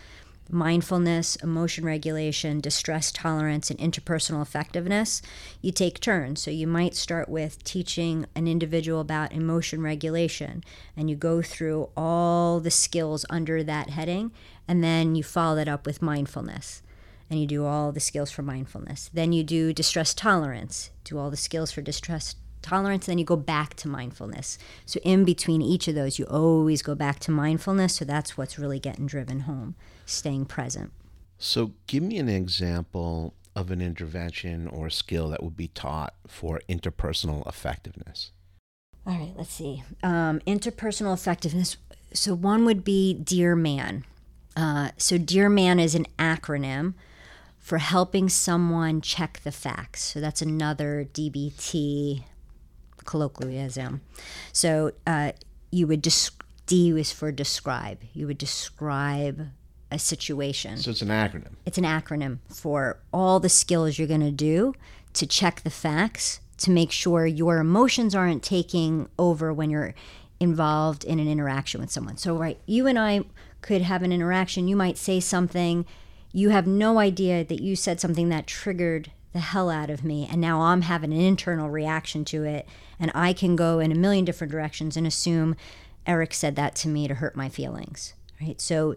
[0.51, 5.23] mindfulness, emotion regulation, distress tolerance, and interpersonal effectiveness,
[5.61, 6.43] you take turns.
[6.43, 10.63] So you might start with teaching an individual about emotion regulation,
[10.97, 14.33] and you go through all the skills under that heading,
[14.69, 16.83] and then you follow that up with mindfulness.
[17.29, 19.11] And you do all the skills for mindfulness.
[19.13, 22.37] Then you do distress tolerance, do all the skills for distress
[22.67, 24.59] tolerance, then you go back to mindfulness.
[24.85, 27.97] So, in between each of those, you always go back to mindfulness.
[27.97, 30.93] So, that's what's really getting driven home, staying present.
[31.39, 36.61] So, give me an example of an intervention or skill that would be taught for
[36.69, 38.31] interpersonal effectiveness.
[39.07, 39.85] All right, let's see.
[40.03, 41.77] Um, interpersonal effectiveness.
[42.13, 44.05] So, one would be Dear Man.
[44.57, 46.95] Uh, so, Dear Man is an acronym
[47.59, 50.03] for helping someone check the facts.
[50.03, 52.25] So, that's another DBT
[53.07, 54.03] colloquialism.
[54.53, 55.33] So uh,
[55.71, 56.31] you would des-
[56.67, 58.01] D is for describe.
[58.13, 59.49] You would describe
[59.91, 60.77] a situation.
[60.79, 61.53] So it's an acronym.
[61.65, 64.75] It's an acronym for all the skills you're going to do
[65.15, 69.95] to check the facts, to make sure your emotions aren't taking over when you're
[70.41, 72.17] involved in an interaction with someone.
[72.17, 73.23] So, right, you and I
[73.63, 74.69] could have an interaction.
[74.69, 75.87] You might say something,
[76.33, 80.27] you have no idea that you said something that triggered the hell out of me.
[80.31, 82.67] And now I'm having an internal reaction to it.
[82.99, 85.55] And I can go in a million different directions and assume
[86.07, 88.15] Eric said that to me to hurt my feelings.
[88.41, 88.61] Right.
[88.61, 88.97] So,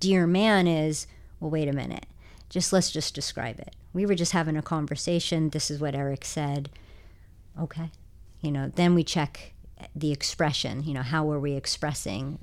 [0.00, 1.06] dear man is,
[1.40, 2.06] well, wait a minute.
[2.48, 3.74] Just let's just describe it.
[3.92, 5.50] We were just having a conversation.
[5.50, 6.68] This is what Eric said.
[7.60, 7.90] Okay.
[8.40, 9.54] You know, then we check
[9.94, 10.82] the expression.
[10.84, 12.38] You know, how were we expressing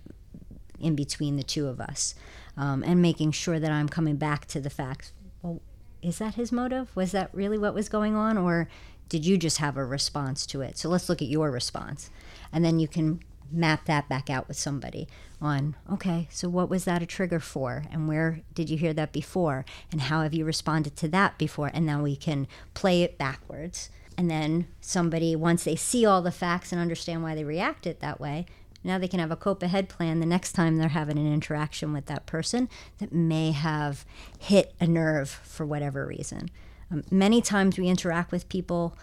[0.79, 2.15] in between the two of us?
[2.55, 5.11] Um, and making sure that I'm coming back to the facts.
[5.41, 5.61] Well,
[6.03, 6.95] is that his motive?
[6.95, 8.37] Was that really what was going on?
[8.37, 8.67] Or
[9.09, 10.77] did you just have a response to it?
[10.77, 12.09] So let's look at your response.
[12.51, 15.07] And then you can map that back out with somebody
[15.39, 19.11] on okay so what was that a trigger for and where did you hear that
[19.11, 23.17] before and how have you responded to that before and now we can play it
[23.17, 27.99] backwards and then somebody once they see all the facts and understand why they reacted
[27.99, 28.45] that way
[28.83, 31.93] now they can have a cope ahead plan the next time they're having an interaction
[31.93, 34.05] with that person that may have
[34.39, 36.49] hit a nerve for whatever reason.
[36.91, 38.97] Um, many times we interact with people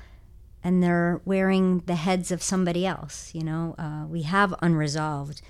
[0.63, 3.35] and they're wearing the heads of somebody else.
[3.35, 5.41] You know, uh, we have unresolved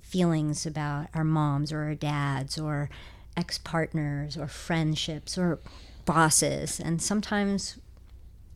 [0.00, 2.88] feelings about our moms or our dads or
[3.36, 5.58] ex partners or friendships or
[6.04, 6.78] bosses.
[6.78, 7.78] And sometimes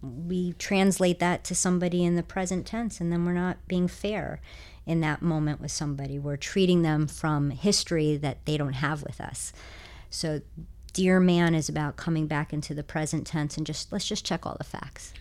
[0.01, 4.41] we translate that to somebody in the present tense and then we're not being fair
[4.89, 6.19] in that moment with somebody.
[6.19, 9.53] We're treating them from history that they don't have with us.
[10.11, 10.41] So,
[10.95, 14.47] Dear Man is about coming back into the present tense and just let's just check
[14.47, 15.13] all the facts.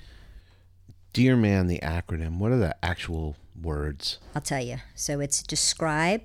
[1.12, 4.20] Dear Man, the acronym, what are the actual words?
[4.34, 4.78] I'll tell you.
[4.96, 6.22] So, it's describe,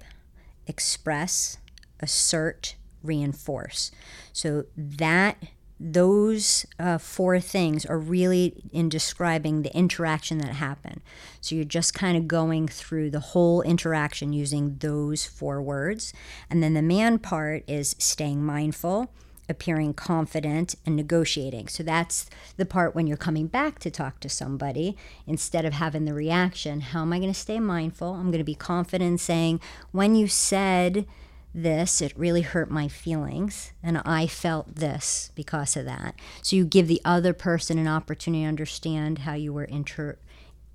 [0.68, 1.58] express,
[1.98, 3.90] assert, reinforce.
[4.32, 5.36] So, that
[5.84, 11.00] those uh, four things are really in describing the interaction that happened.
[11.40, 16.12] So you're just kind of going through the whole interaction using those four words.
[16.48, 19.10] And then the man part is staying mindful,
[19.48, 21.66] appearing confident, and negotiating.
[21.66, 26.04] So that's the part when you're coming back to talk to somebody instead of having
[26.04, 28.14] the reaction how am I going to stay mindful?
[28.14, 31.06] I'm going to be confident saying, when you said,
[31.54, 36.14] this, it really hurt my feelings, and I felt this because of that.
[36.40, 40.18] So you give the other person an opportunity to understand how you were inter-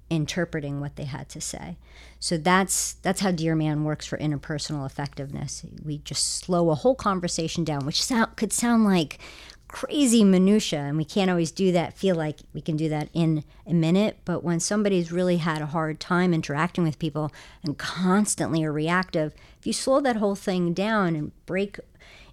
[0.10, 1.78] interpreting what they had to say.
[2.20, 5.66] So that's that's how Dear Man works for interpersonal effectiveness.
[5.84, 9.20] We just slow a whole conversation down, which sound, could sound like
[9.68, 13.44] crazy minutia and we can't always do that feel like we can do that in
[13.66, 17.32] a minute but when somebody's really had a hard time interacting with people
[17.64, 21.80] and constantly are reactive if you slow that whole thing down and break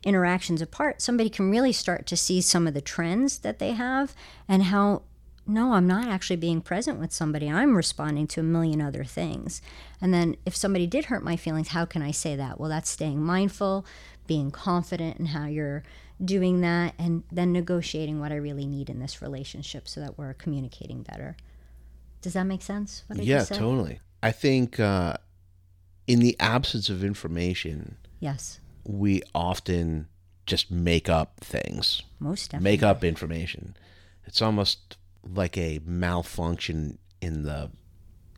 [0.04, 4.14] interactions apart somebody can really start to see some of the trends that they have
[4.46, 5.02] and how
[5.46, 7.50] no i'm not actually being present with somebody.
[7.50, 9.60] I'm responding to a million other things.
[10.00, 12.58] And then if somebody did hurt my feelings how can i say that?
[12.58, 13.84] Well that's staying mindful
[14.26, 15.82] being confident in how you're
[16.22, 20.34] doing that and then negotiating what I really need in this relationship so that we're
[20.34, 21.36] communicating better.
[22.20, 23.04] Does that make sense?
[23.14, 24.00] yeah, totally.
[24.22, 25.14] I think uh,
[26.06, 30.08] in the absence of information, yes, we often
[30.46, 32.02] just make up things.
[32.18, 32.70] Most definitely.
[32.70, 33.76] Make up information.
[34.24, 37.70] It's almost like a malfunction in the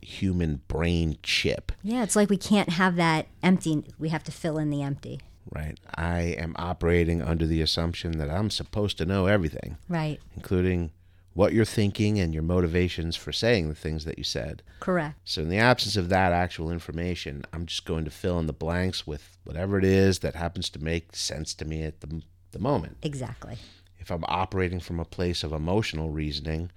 [0.03, 1.72] human brain chip.
[1.83, 3.85] Yeah, it's like we can't have that empty.
[3.99, 5.20] We have to fill in the empty
[5.55, 5.78] right?
[5.94, 10.18] I am operating under the assumption that I'm supposed to know everything, right?
[10.36, 10.90] Including
[11.34, 14.62] what you're thinking and your motivations for saying the things that you said.
[14.80, 15.16] Correct.
[15.24, 18.53] So, in the absence of that actual information, I'm just going to fill in the
[18.55, 22.22] blanks with whatever it is that happens to make sense to me at the,
[22.53, 22.97] the moment.
[23.03, 23.59] Exactly.
[23.99, 26.70] If I'm operating from a place of emotional reasoning,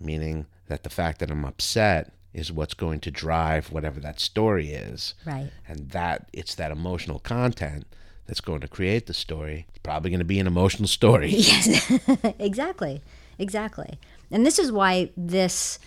[0.00, 4.70] meaning that the fact that I'm upset is what's going to drive whatever that story
[4.70, 5.50] is, Right.
[5.66, 7.86] and that it's that emotional content
[8.28, 11.30] that's going to create the story, it's probably going to be an emotional story.
[11.34, 11.90] Yes,
[12.38, 13.00] exactly,
[13.38, 13.98] exactly.
[14.30, 15.78] And this is why this,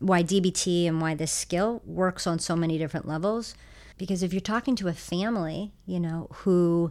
[0.00, 3.54] why DBT and why this skill works on so many different levels.
[3.98, 6.90] Because if you're talking to a family, you know, who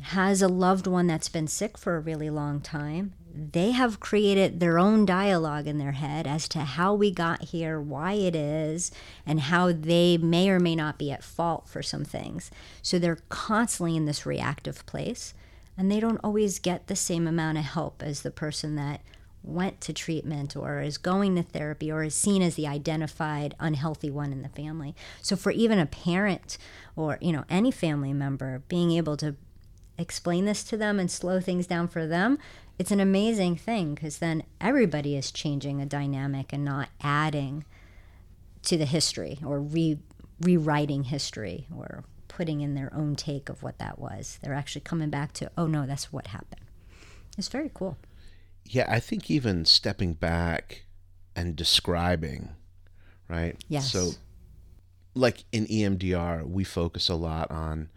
[0.00, 4.60] has a loved one that's been sick for a really long time, they have created
[4.60, 8.92] their own dialogue in their head as to how we got here, why it is,
[9.26, 12.50] and how they may or may not be at fault for some things.
[12.80, 15.34] So they're constantly in this reactive place,
[15.76, 19.00] and they don't always get the same amount of help as the person that
[19.42, 24.10] went to treatment or is going to therapy or is seen as the identified unhealthy
[24.10, 24.94] one in the family.
[25.20, 26.56] So for even a parent
[26.96, 29.36] or, you know, any family member being able to
[29.98, 32.38] explain this to them and slow things down for them,
[32.78, 37.64] it's an amazing thing because then everybody is changing a dynamic and not adding
[38.62, 39.98] to the history or re-
[40.40, 44.38] rewriting history or putting in their own take of what that was.
[44.42, 46.62] They're actually coming back to, oh no, that's what happened.
[47.38, 47.96] It's very cool.
[48.64, 50.84] Yeah, I think even stepping back
[51.36, 52.50] and describing,
[53.28, 53.62] right?
[53.68, 53.92] Yes.
[53.92, 54.12] So,
[55.14, 57.90] like in EMDR, we focus a lot on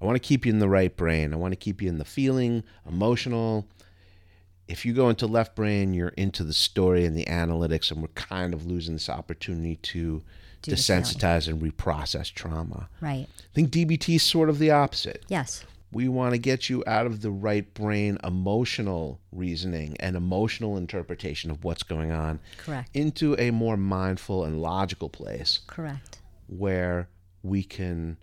[0.00, 1.32] I want to keep you in the right brain.
[1.32, 3.66] I want to keep you in the feeling, emotional.
[4.68, 8.08] If you go into left brain, you're into the story and the analytics, and we're
[8.08, 10.22] kind of losing this opportunity to
[10.62, 12.88] Do desensitize and reprocess trauma.
[13.00, 13.26] Right.
[13.38, 15.24] I think DBT is sort of the opposite.
[15.28, 15.64] Yes.
[15.92, 21.50] We want to get you out of the right brain emotional reasoning and emotional interpretation
[21.50, 22.90] of what's going on Correct.
[22.92, 26.18] into a more mindful and logical place Correct.
[26.48, 27.08] where
[27.42, 28.16] we can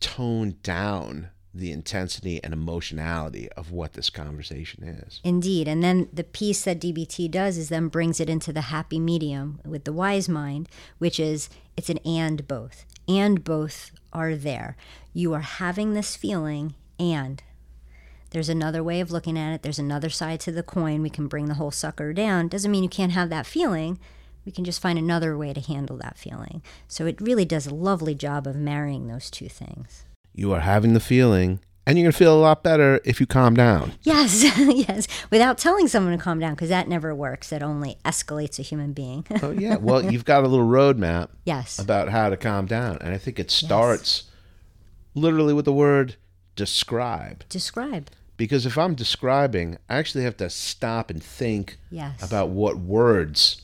[0.00, 5.20] tone down the intensity and emotionality of what this conversation is.
[5.24, 5.66] Indeed.
[5.66, 9.60] And then the piece that DBT does is then brings it into the happy medium
[9.64, 12.84] with the wise mind, which is it's an and both.
[13.08, 14.76] And both are there.
[15.12, 17.42] You are having this feeling, and
[18.30, 19.62] there's another way of looking at it.
[19.62, 21.02] There's another side to the coin.
[21.02, 22.46] We can bring the whole sucker down.
[22.46, 23.98] Doesn't mean you can't have that feeling.
[24.44, 26.62] We can just find another way to handle that feeling.
[26.86, 30.04] So it really does a lovely job of marrying those two things.
[30.34, 33.26] You are having the feeling, and you're going to feel a lot better if you
[33.26, 33.92] calm down.
[34.02, 34.42] Yes,
[34.88, 37.52] yes, without telling someone to calm down, because that never works.
[37.52, 39.26] It only escalates a human being.
[39.42, 39.76] Oh, yeah.
[39.76, 42.98] Well, you've got a little roadmap yes, about how to calm down.
[43.00, 44.24] And I think it starts
[45.14, 46.16] literally with the word
[46.56, 47.44] describe.
[47.48, 48.08] describe.
[48.36, 53.62] Because if I'm describing, I actually have to stop and think Yes, about what words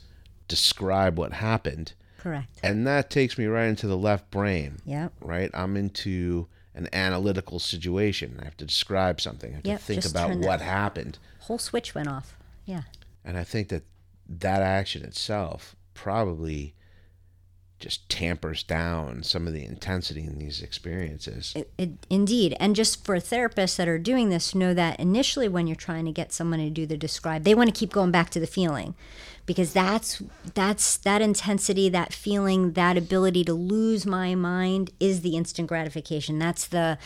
[0.48, 1.92] describe what happened.
[2.18, 2.58] correct.
[2.62, 5.08] And that takes me right into the left brain, Yeah.
[5.20, 5.50] right?
[5.54, 8.38] I'm into an analytical situation.
[8.40, 9.52] I have to describe something.
[9.52, 11.18] I have Yep, to think about what happened.
[11.40, 12.36] whole switch went off.
[12.64, 12.82] Yeah,
[13.24, 13.82] And I think that
[14.28, 16.74] that action itself probably
[17.78, 21.52] just tampers down some of the intensity in these experiences.
[21.54, 22.56] it, it, indeed.
[22.58, 26.12] And just for therapists that are doing this, know that initially when you're trying to
[26.12, 28.94] get someone to do the describe, they want to keep going back to the feeling,
[29.46, 30.22] because that's
[30.54, 36.38] that's that intensity, that feeling, that ability to lose my mind is the instant gratification.
[36.38, 36.98] That's the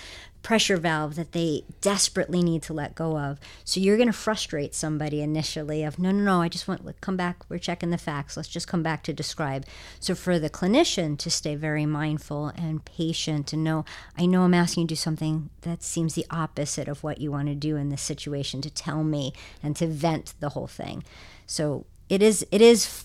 [0.43, 3.39] pressure valve that they desperately need to let go of.
[3.65, 6.93] So you're going to frustrate somebody initially of no, no, no, I just want to
[6.95, 7.45] come back.
[7.49, 8.37] We're checking the facts.
[8.37, 9.67] Let's just come back to describe.
[9.99, 13.85] So for the clinician to stay very mindful and patient and know,
[14.17, 17.31] I know I'm asking you to do something that seems the opposite of what you
[17.31, 19.33] want to do in this situation to tell me
[19.63, 21.05] and to vent the whole thing.
[21.47, 23.05] So it is, it is,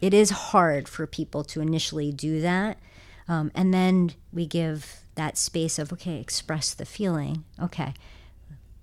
[0.00, 2.78] it is hard for people to initially do that.
[3.26, 7.44] Um, and then we give that space of, okay, express the feeling.
[7.60, 7.94] Okay.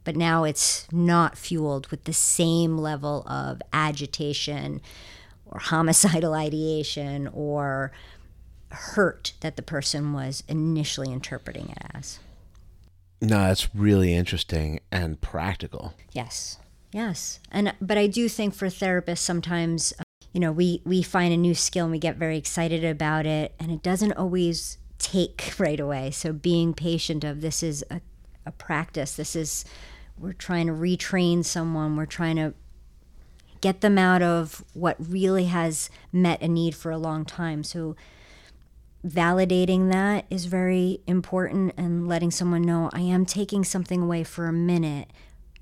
[0.04, 4.82] But now it's not fueled with the same level of agitation
[5.46, 7.92] or homicidal ideation or
[8.72, 12.20] hurt that the person was initially interpreting it as.
[13.22, 15.94] No, that's really interesting and practical.
[16.14, 16.58] Yes.
[16.92, 17.40] Yes.
[17.52, 21.38] And but I do think for therapists sometimes uh, you know, we we find a
[21.38, 25.80] new skill and we get very excited about it and it doesn't always take right
[25.80, 26.12] away.
[26.12, 28.02] So being patient of this is a,
[28.46, 29.16] a practice.
[29.16, 29.66] This is
[30.18, 31.96] we're trying to retrain someone.
[31.96, 32.54] We're trying to
[33.62, 37.64] get them out of what really has met a need for a long time.
[37.64, 37.96] So
[39.06, 44.48] validating that is very important and letting someone know I am taking something away for
[44.48, 45.10] a minute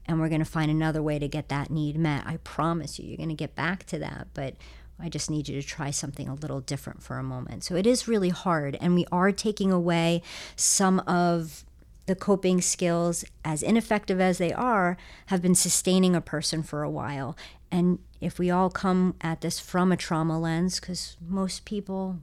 [0.07, 2.23] and we're going to find another way to get that need met.
[2.25, 4.27] I promise you, you're going to get back to that.
[4.33, 4.55] But
[4.99, 7.63] I just need you to try something a little different for a moment.
[7.63, 8.77] So it is really hard.
[8.81, 10.21] And we are taking away
[10.55, 11.63] some of
[12.07, 14.97] the coping skills, as ineffective as they are,
[15.27, 17.37] have been sustaining a person for a while.
[17.69, 22.19] And if we all come at this from a trauma lens, because most people,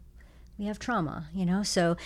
[0.59, 1.99] we have trauma, you know, so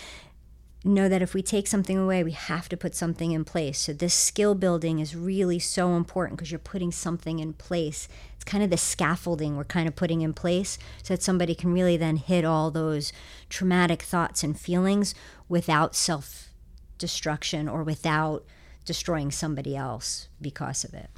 [0.84, 3.78] know that if we take something away, we have to put something in place.
[3.80, 8.08] So, this skill building is really so important because you're putting something in place.
[8.34, 11.72] It's kind of the scaffolding we're kind of putting in place so that somebody can
[11.72, 13.12] really then hit all those
[13.48, 15.14] traumatic thoughts and feelings
[15.48, 16.50] without self
[16.96, 18.44] destruction or without
[18.84, 21.10] destroying somebody else because of it.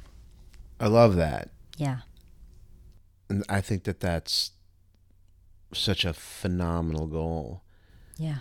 [0.79, 1.49] I love that.
[1.77, 1.99] Yeah.
[3.29, 4.51] And I think that that's
[5.73, 7.63] such a phenomenal goal.
[8.17, 8.37] Yeah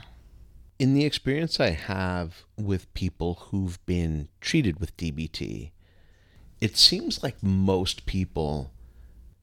[0.80, 5.72] in the experience I have with people who've been treated with DBT,
[6.58, 8.72] it seems like most people,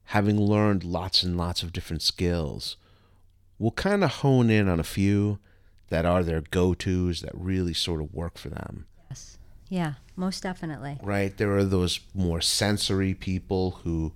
[0.06, 2.76] having learned lots and lots of different skills,
[3.56, 5.38] will kind of hone in on a few
[5.90, 8.86] that are their go tos that really sort of work for them.
[9.08, 9.38] Yes.
[9.68, 10.98] Yeah, most definitely.
[11.00, 11.36] Right?
[11.36, 14.12] There are those more sensory people who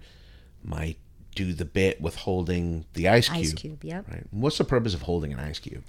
[0.64, 0.98] might
[1.36, 3.38] do the bit with holding the ice cube.
[3.38, 4.08] Ice cube, yep.
[4.10, 4.24] Right.
[4.32, 5.84] What's the purpose of holding an ice cube?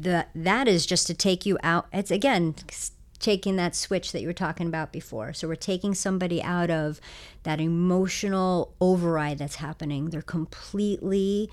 [0.00, 1.86] The that is just to take you out.
[1.92, 2.54] It's again
[3.18, 5.32] taking that switch that you were talking about before.
[5.32, 7.00] So we're taking somebody out of
[7.44, 10.10] that emotional override that's happening.
[10.10, 11.48] They're completely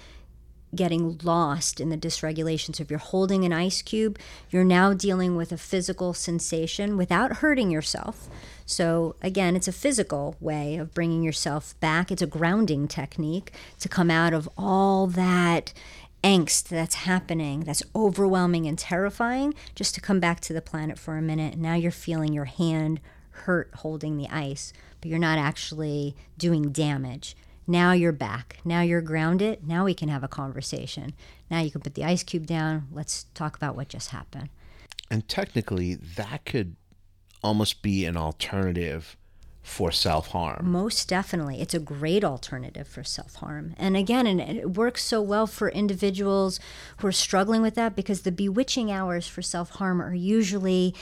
[0.76, 2.76] getting lost in the dysregulation.
[2.76, 4.20] So if you're holding an ice cube,
[4.50, 8.28] you're now dealing with a physical sensation without hurting yourself.
[8.66, 12.12] So again, it's a physical way of bringing yourself back.
[12.12, 15.74] It's a grounding technique to come out of all that
[16.24, 21.18] angst that's happening, that's overwhelming and terrifying, just to come back to the planet for
[21.18, 21.58] a minute.
[21.58, 23.00] Now you're feeling your hand
[23.32, 27.36] hurt holding the ice, but you're not actually doing damage.
[27.66, 28.58] Now you're back.
[28.66, 29.68] Now you're grounded.
[29.68, 31.14] Now we can have a conversation.
[31.52, 32.88] Now you can put the ice cube down.
[32.92, 34.50] Let's talk about what just happened.
[35.12, 36.76] And technically, that could
[37.44, 39.16] almost be an alternative
[39.70, 40.72] for self harm.
[40.72, 41.62] Most definitely.
[41.62, 43.76] It's a great alternative for self harm.
[43.78, 46.60] And again, and it works so well for individuals
[46.98, 50.96] who are struggling with that because the bewitching hours for self harm are usually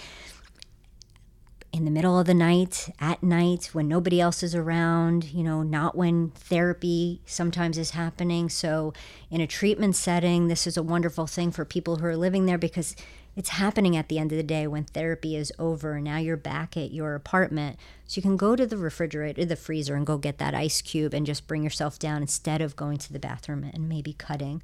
[1.74, 5.64] in the middle of the night, at night, when nobody else is around, you know,
[5.64, 8.50] not when therapy sometimes is happening.
[8.50, 8.94] So,
[9.30, 12.58] in a treatment setting, this is a wonderful thing for people who are living there
[12.58, 12.96] because
[13.36, 16.02] it's happening at the end of the day when therapy is over.
[16.02, 17.78] Now you're back at your apartment.
[18.08, 21.14] So you can go to the refrigerator, the freezer, and go get that ice cube
[21.14, 24.64] and just bring yourself down instead of going to the bathroom and maybe cutting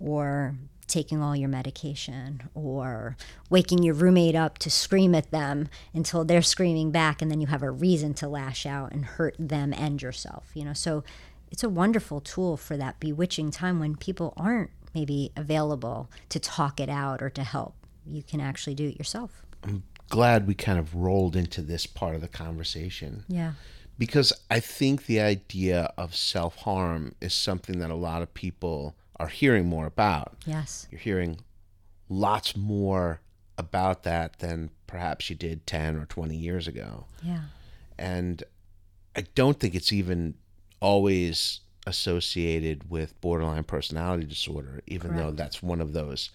[0.00, 0.56] or
[0.90, 3.16] taking all your medication or
[3.48, 7.46] waking your roommate up to scream at them until they're screaming back and then you
[7.46, 11.02] have a reason to lash out and hurt them and yourself you know so
[11.50, 16.78] it's a wonderful tool for that bewitching time when people aren't maybe available to talk
[16.80, 17.74] it out or to help
[18.06, 19.42] you can actually do it yourself.
[19.62, 23.24] I'm glad we kind of rolled into this part of the conversation.
[23.28, 23.52] Yeah.
[23.98, 28.94] Because I think the idea of self harm is something that a lot of people
[29.20, 30.34] are hearing more about.
[30.46, 30.88] Yes.
[30.90, 31.40] You're hearing
[32.08, 33.20] lots more
[33.58, 37.04] about that than perhaps you did 10 or 20 years ago.
[37.22, 37.42] Yeah.
[37.98, 38.42] And
[39.14, 40.34] I don't think it's even
[40.80, 45.22] always associated with borderline personality disorder, even Correct.
[45.22, 46.30] though that's one of those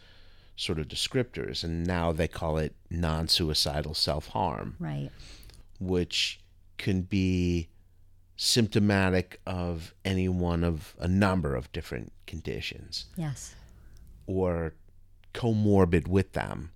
[0.55, 4.75] sort of descriptors, and now they call it non suicidal self harm.
[4.79, 5.09] Right.
[5.79, 6.39] Which
[6.77, 7.69] can be
[8.37, 13.05] symptomatic of any one of a number of different conditions.
[13.15, 13.55] Yes.
[14.27, 14.73] Or
[15.33, 16.71] comorbid with them.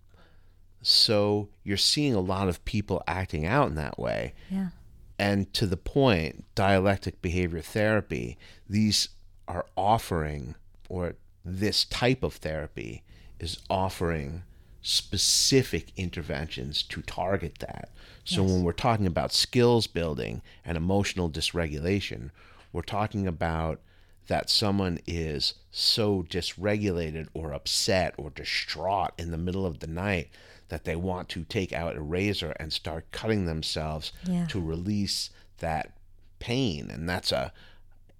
[0.81, 4.33] So you're seeing a lot of people acting out in that way.
[4.49, 4.69] Yeah.
[5.17, 8.37] And to the point, dialectic behavior therapy,
[8.69, 9.09] these
[9.47, 10.55] are offering,
[10.87, 13.03] or this type of therapy
[13.39, 14.43] is offering
[14.89, 17.89] specific interventions to target that.
[18.23, 18.51] So yes.
[18.51, 22.31] when we're talking about skills building and emotional dysregulation,
[22.73, 23.81] we're talking about
[24.29, 30.29] that someone is so dysregulated or upset or distraught in the middle of the night
[30.69, 34.47] that they want to take out a razor and start cutting themselves yeah.
[34.47, 35.29] to release
[35.59, 35.91] that
[36.39, 37.51] pain and that's a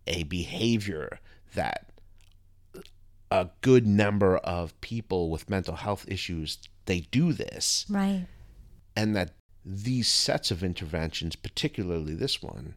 [0.05, 1.19] a behavior
[1.55, 1.88] that
[3.31, 7.85] a good number of people with mental health issues they do this.
[7.89, 8.25] Right.
[8.95, 9.31] And that
[9.65, 12.75] these sets of interventions particularly this one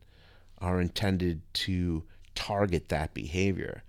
[0.59, 2.03] are intended to
[2.34, 3.82] target that behavior.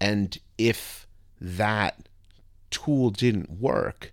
[0.00, 1.06] And if
[1.40, 2.08] that
[2.70, 4.12] tool didn't work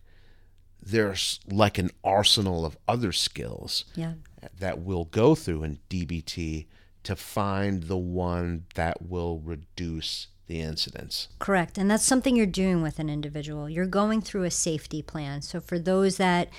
[0.85, 4.15] there's like an arsenal of other skills Yeah.
[4.59, 6.67] that we'll go through in DBT
[7.03, 11.29] to find the one that will reduce the incidence.
[11.39, 11.77] Correct.
[11.77, 13.69] And that's something you're doing with an individual.
[13.69, 15.41] You're going through a safety plan.
[15.41, 16.49] So for those that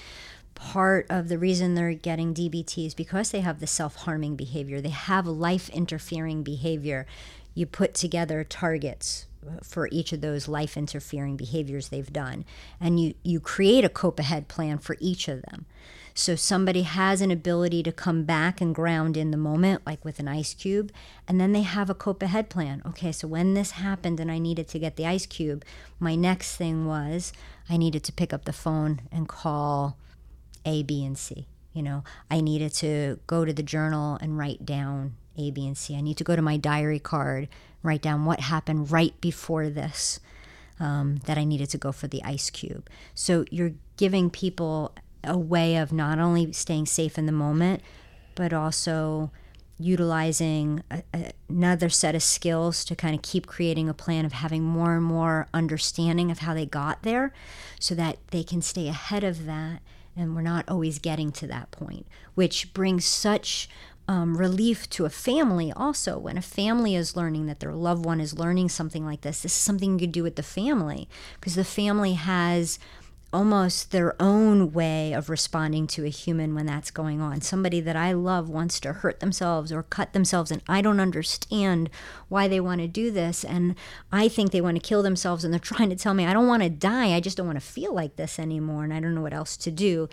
[0.54, 4.80] part of the reason they're getting DBT is because they have the self harming behavior,
[4.80, 7.06] they have life interfering behavior.
[7.54, 9.26] You put together targets
[9.62, 12.44] for each of those life interfering behaviors they've done,
[12.80, 15.66] and you, you create a cope ahead plan for each of them.
[16.16, 20.20] So somebody has an ability to come back and ground in the moment, like with
[20.20, 20.92] an ice cube,
[21.26, 22.82] and then they have a cope ahead plan.
[22.86, 25.64] Okay, so when this happened and I needed to get the ice cube,
[25.98, 27.32] my next thing was
[27.68, 29.98] I needed to pick up the phone and call
[30.64, 31.48] A, B, and C.
[31.72, 35.76] You know, I needed to go to the journal and write down A, B, and
[35.76, 35.96] C.
[35.96, 37.48] I need to go to my diary card,
[37.82, 40.20] write down what happened right before this.
[40.80, 42.90] Um, that I needed to go for the ice cube.
[43.14, 44.92] So you're giving people
[45.26, 47.82] a way of not only staying safe in the moment,
[48.34, 49.30] but also
[49.78, 54.32] utilizing a, a, another set of skills to kind of keep creating a plan of
[54.32, 57.32] having more and more understanding of how they got there
[57.80, 59.80] so that they can stay ahead of that
[60.16, 63.68] and we're not always getting to that point which brings such
[64.06, 66.18] um, relief to a family also.
[66.18, 69.52] When a family is learning that their loved one is learning something like this this
[69.52, 71.08] is something you could do with the family
[71.40, 72.78] because the family has
[73.34, 77.40] almost their own way of responding to a human when that's going on.
[77.40, 81.90] Somebody that I love wants to hurt themselves or cut themselves, and I don't understand
[82.28, 83.44] why they want to do this.
[83.44, 83.74] And
[84.12, 86.46] I think they want to kill themselves, and they're trying to tell me, I don't
[86.46, 87.12] want to die.
[87.12, 89.56] I just don't want to feel like this anymore, and I don't know what else
[89.58, 90.08] to do.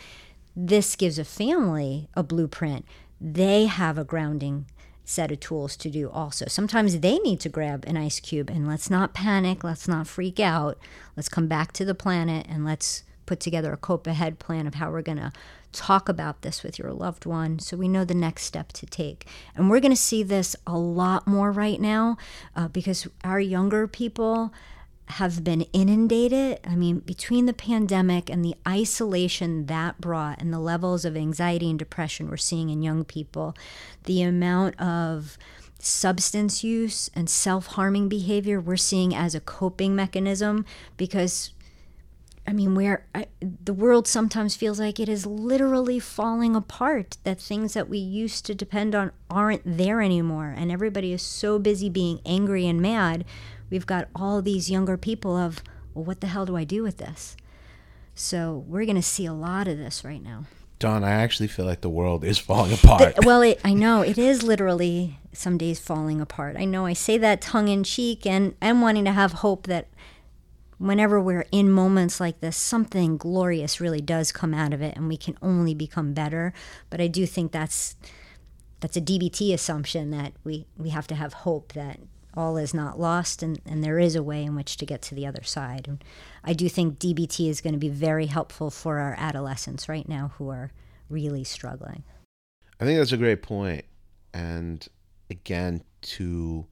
[0.55, 2.86] This gives a family a blueprint.
[3.22, 4.65] They have a grounding
[5.05, 6.45] set of tools to do also.
[6.47, 10.39] Sometimes they need to grab an ice cube and let's not panic, let's not freak
[10.39, 10.78] out.
[11.15, 14.76] Let's come back to the planet and let's put together a cope ahead plan of
[14.76, 15.32] how we're going to
[15.72, 19.26] talk about this with your loved one so we know the next step to take.
[19.56, 22.18] And we're going to see this a lot more right now
[22.58, 24.54] uh, because our younger people
[25.12, 26.60] have been inundated.
[26.68, 31.70] I mean, between the pandemic and the isolation that brought and the levels of anxiety
[31.70, 33.56] and depression we're seeing in young people,
[34.04, 35.38] the amount of
[35.80, 40.66] substance use and self harming behavior we're seeing as a coping mechanism
[40.98, 41.54] because
[42.48, 47.39] I mean, where I, the world sometimes feels like it is literally falling apart, that
[47.39, 50.54] things that we used to depend on aren't there anymore.
[50.58, 53.26] And everybody is so busy being angry and mad.
[53.70, 55.62] We've got all these younger people of,
[55.94, 57.38] well, what the hell do I do with this?
[58.16, 60.46] So we're going to see a lot of this right now.
[60.80, 63.16] Dawn, I actually feel like the world is falling apart.
[63.16, 66.58] The, well, it, I know it is literally some days falling apart.
[66.58, 69.88] I know I say that tongue in cheek and, and wanting to have hope that
[70.82, 75.08] whenever we're in moments like this, something glorious really does come out of it, and
[75.08, 76.54] we can only become better.
[76.90, 77.96] But I do think that's
[78.80, 82.00] that's a DBT assumption that we we have to have hope that
[82.34, 85.14] all is not lost and, and there is a way in which to get to
[85.14, 85.86] the other side.
[85.86, 86.02] And
[86.46, 90.32] I do think DBT is going to be very helpful for our adolescents right now
[90.38, 90.72] who are
[91.10, 92.06] really struggling.
[92.80, 93.84] I think that's a great point.
[94.34, 94.88] And
[95.30, 96.66] again, to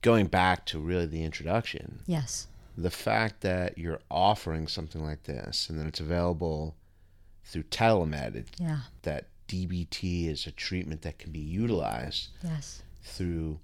[0.00, 2.00] going back to really the introduction.
[2.06, 2.46] Yes
[2.76, 6.76] the fact that you're offering something like this and that it's available
[7.44, 8.78] through telemed, yeah.
[9.02, 12.82] that DBT is a treatment that can be utilized yes.
[13.02, 13.60] through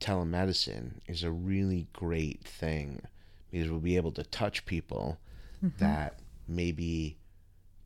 [0.00, 3.02] telemedicine is a really great thing
[3.50, 5.18] because we'll be able to touch people
[5.64, 5.76] mm-hmm.
[5.84, 7.16] that maybe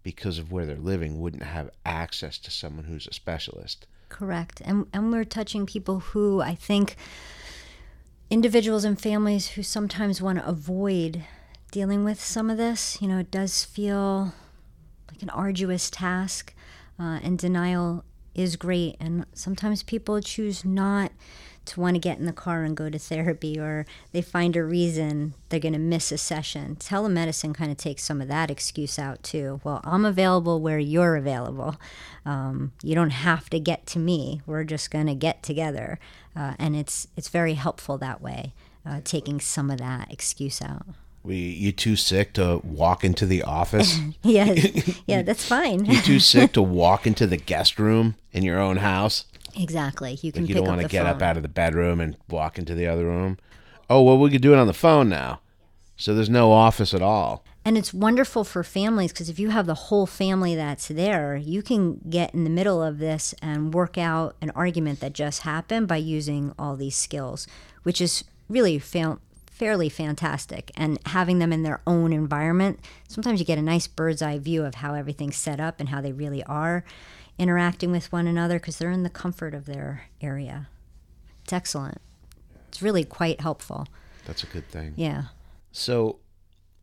[0.02, 3.86] because of where they're living wouldn't have access to someone who's a specialist.
[4.08, 4.60] Correct.
[4.64, 6.96] And and we're touching people who I think
[8.32, 11.22] individuals and families who sometimes want to avoid
[11.70, 12.96] dealing with some of this.
[13.02, 14.32] You know, it does feel
[15.10, 16.54] like an arduous task,
[16.98, 18.04] uh, and denial
[18.34, 18.96] is great.
[18.98, 21.12] And sometimes people choose not
[21.64, 24.64] to want to get in the car and go to therapy, or they find a
[24.64, 26.76] reason they're going to miss a session.
[26.76, 29.60] Telemedicine kind of takes some of that excuse out too.
[29.62, 31.76] Well, I'm available where you're available.
[32.24, 34.40] Um, you don't have to get to me.
[34.46, 36.00] We're just going to get together,
[36.36, 38.52] uh, and it's it's very helpful that way,
[38.86, 40.86] uh, taking some of that excuse out.
[41.24, 43.98] We, you too sick to walk into the office?
[44.22, 44.54] yeah,
[45.06, 45.84] yeah, that's fine.
[45.84, 49.26] you too sick to walk into the guest room in your own house?
[49.56, 50.18] Exactly.
[50.22, 50.42] You can.
[50.42, 51.14] Like you don't want to get phone.
[51.14, 53.38] up out of the bedroom and walk into the other room.
[53.88, 55.40] Oh well, we could do it on the phone now.
[55.96, 57.44] So there's no office at all.
[57.64, 61.62] And it's wonderful for families because if you have the whole family that's there, you
[61.62, 65.86] can get in the middle of this and work out an argument that just happened
[65.86, 67.46] by using all these skills,
[67.84, 70.72] which is really fam- fairly fantastic.
[70.76, 74.64] And having them in their own environment, sometimes you get a nice bird's eye view
[74.64, 76.84] of how everything's set up and how they really are
[77.38, 80.68] interacting with one another because they're in the comfort of their area.
[81.44, 81.98] It's excellent.
[82.68, 83.86] It's really quite helpful.
[84.24, 84.94] That's a good thing.
[84.96, 85.24] Yeah.
[85.72, 86.18] So,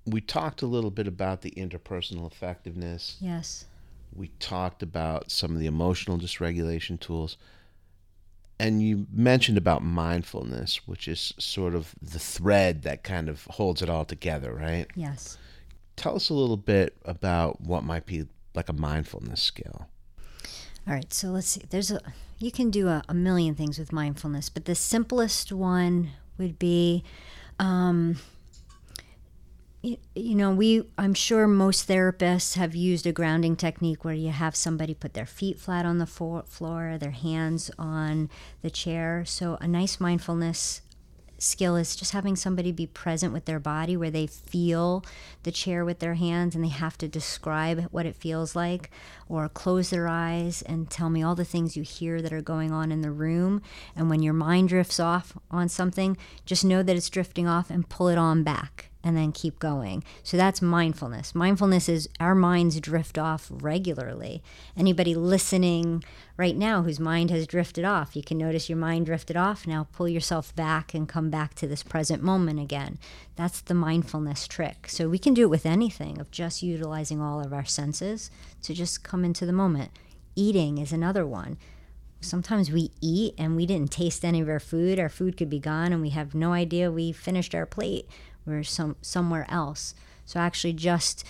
[0.06, 3.18] we talked a little bit about the interpersonal effectiveness.
[3.20, 3.66] Yes.
[4.14, 7.38] We talked about some of the emotional dysregulation tools.
[8.60, 13.82] And you mentioned about mindfulness, which is sort of the thread that kind of holds
[13.82, 14.88] it all together, right?
[14.96, 15.38] Yes.
[15.96, 18.26] Tell us a little bit about what might be
[18.56, 19.88] like a mindfulness skill.
[20.88, 21.62] All right, so let's see.
[21.70, 22.02] There's a
[22.40, 27.04] you can do a, a million things with mindfulness, but the simplest one would be
[27.60, 28.18] um,
[29.82, 34.56] you, know we i'm sure most therapists have used a grounding technique where you have
[34.56, 38.30] somebody put their feet flat on the floor their hands on
[38.62, 39.24] the chair.
[39.26, 40.82] So a nice mindfulness
[41.40, 45.04] skill is just having somebody be present with their body where they feel
[45.44, 48.90] the chair with their hands and they have to describe what it feels like
[49.28, 52.72] or close their eyes and tell me all the things you hear that are going
[52.72, 53.62] on in the room
[53.96, 57.90] and when your mind drifts off on something just know that it's drifting off and
[57.90, 60.04] pull it on back and then keep going.
[60.24, 61.34] So that's mindfulness.
[61.34, 64.44] Mindfulness is our minds drift off regularly.
[64.76, 66.04] Anybody listening
[66.40, 69.68] right now whose mind has drifted off, you can notice your mind drifted off.
[69.68, 72.98] Now pull yourself back and come back to this present moment again.
[73.36, 74.88] That's the mindfulness trick.
[74.88, 78.32] So we can do it with anything of just utilizing all of our senses
[78.64, 79.92] to just come into the moment.
[80.36, 81.58] Eating is another one
[82.22, 85.00] sometimes we eat and we didn't taste any of our food.
[85.00, 88.08] Our food could be gone and we have no idea we finished our plate
[88.46, 89.94] We're some somewhere else.
[90.26, 91.24] So actually just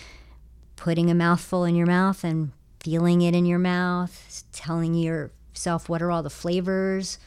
[0.76, 6.02] putting a mouthful in your mouth and feeling it in your mouth, telling yourself what
[6.02, 7.18] are all the flavors.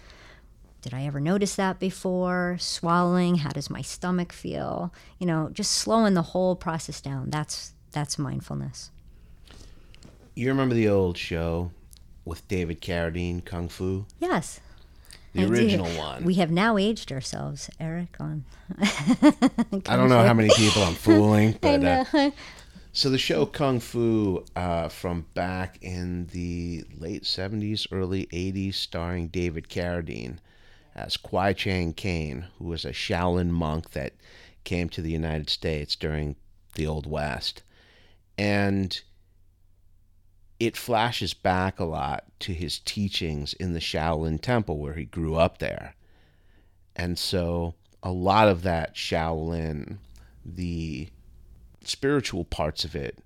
[0.82, 2.58] Did I ever notice that before?
[2.60, 4.94] Swallowing, how does my stomach feel?
[5.18, 7.30] You know, just slowing the whole process down.
[7.30, 8.92] That's that's mindfulness.
[10.36, 11.72] You remember the old show
[12.26, 14.06] with David Carradine, Kung Fu?
[14.20, 14.60] Yes.
[15.34, 15.98] The I original do.
[15.98, 16.24] one.
[16.26, 18.16] We have now aged ourselves, Eric.
[18.20, 18.44] On.
[18.80, 22.32] I don't know how many people I'm fooling, but uh,
[22.96, 29.30] so the show Kung Fu uh, from back in the late '70s, early '80s, starring
[29.30, 30.38] David Carradine
[30.96, 34.14] as Kwai Chang Caine, who was a Shaolin monk that
[34.64, 36.36] came to the United States during
[36.76, 37.64] the Old West,
[38.38, 39.02] and
[40.60, 45.36] it flashes back a lot to his teachings in the Shaolin Temple where he grew
[45.36, 45.96] up there.
[46.96, 47.74] And so
[48.04, 49.98] a lot of that Shaolin,
[50.46, 51.10] the
[51.88, 53.20] spiritual parts of it,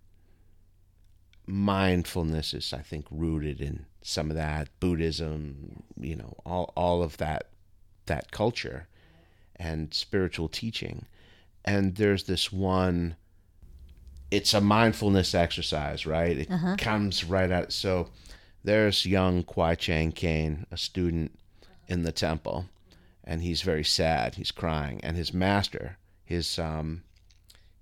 [1.45, 7.17] mindfulness is, I think, rooted in some of that Buddhism, you know, all, all of
[7.17, 7.49] that
[8.05, 8.87] that culture
[9.57, 11.05] and spiritual teaching.
[11.65, 13.17] And there's this one
[14.29, 16.37] it's a mindfulness exercise, right?
[16.37, 16.75] It uh-huh.
[16.77, 17.71] comes right out.
[17.71, 18.09] So
[18.63, 21.39] there's young Kwai Chang Caine, a student
[21.87, 22.65] in the temple,
[23.23, 24.35] and he's very sad.
[24.35, 27.03] He's crying, and his master, his um,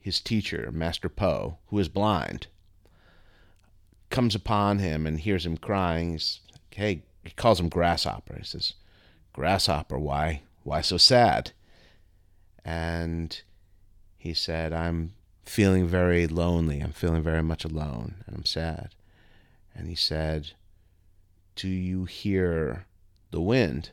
[0.05, 2.45] his teacher, Master Po, who is blind,
[4.11, 6.11] comes upon him and hears him crying.
[6.11, 8.35] He's hey, he calls him Grasshopper.
[8.37, 8.73] He says,
[9.33, 11.53] "Grasshopper, why, why so sad?"
[12.63, 13.41] And
[14.15, 16.81] he said, "I'm feeling very lonely.
[16.81, 18.93] I'm feeling very much alone and I'm sad.
[19.73, 20.51] And he said,
[21.55, 22.85] Do you hear
[23.31, 23.89] the wind?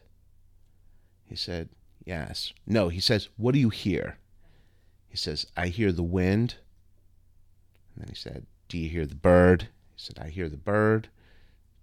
[1.25, 1.71] He said,
[2.05, 2.53] Yes.
[2.67, 4.19] No, he says, What do you hear?
[5.13, 6.57] He says, I hear the wind.
[7.95, 9.69] And then he said, Do you hear the bird?
[9.95, 11.09] He said, I hear the bird.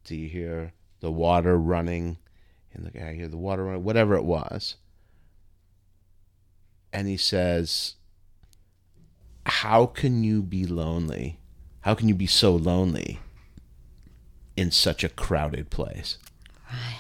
[0.04, 2.18] Do you hear the water running?
[2.74, 4.76] And the I hear the water running, whatever it was.
[6.92, 7.94] And he says,
[9.46, 11.40] how can you be lonely?
[11.82, 13.20] How can you be so lonely
[14.56, 16.18] in such a crowded place?
[16.72, 17.00] Right.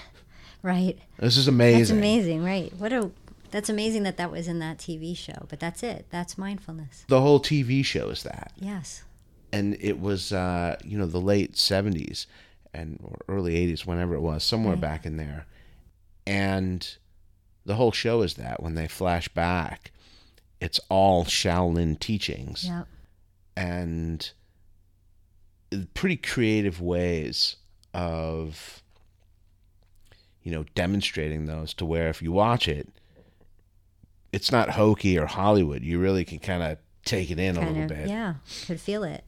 [0.62, 1.00] Right.
[1.18, 1.80] This is amazing.
[1.80, 2.74] That's amazing, right?
[2.78, 3.12] What a
[3.52, 6.06] that's amazing that that was in that TV show, but that's it.
[6.10, 7.06] That's mindfulness.
[7.08, 8.52] The whole TV show is that.
[8.58, 9.04] Yes.
[9.52, 12.26] And it was uh, you know, the late 70s
[12.74, 14.82] and early 80s whenever it was, somewhere right.
[14.82, 15.46] back in there.
[16.28, 16.88] And
[17.66, 19.92] the whole show is that when they flash back
[20.60, 22.66] it's all Shaolin teachings.
[22.66, 22.88] Yep.
[23.56, 24.32] And
[25.94, 27.56] pretty creative ways
[27.94, 28.82] of
[30.44, 32.88] you know demonstrating those to where if you watch it
[34.32, 37.70] it's not hokey or hollywood you really can kind of take it in kind a
[37.72, 39.24] little of, bit yeah could feel it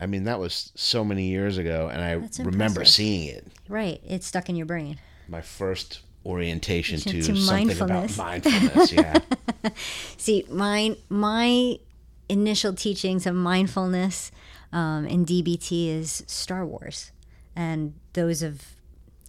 [0.00, 4.26] i mean that was so many years ago and i remember seeing it right it's
[4.26, 4.98] stuck in your brain
[5.28, 8.14] my first orientation to, To something mindfulness.
[8.14, 8.92] about mindfulness.
[8.92, 9.18] Yeah.
[10.18, 11.78] See, my my
[12.28, 14.30] initial teachings of mindfulness
[14.72, 17.12] um, in DBT is Star Wars,
[17.56, 18.62] and those of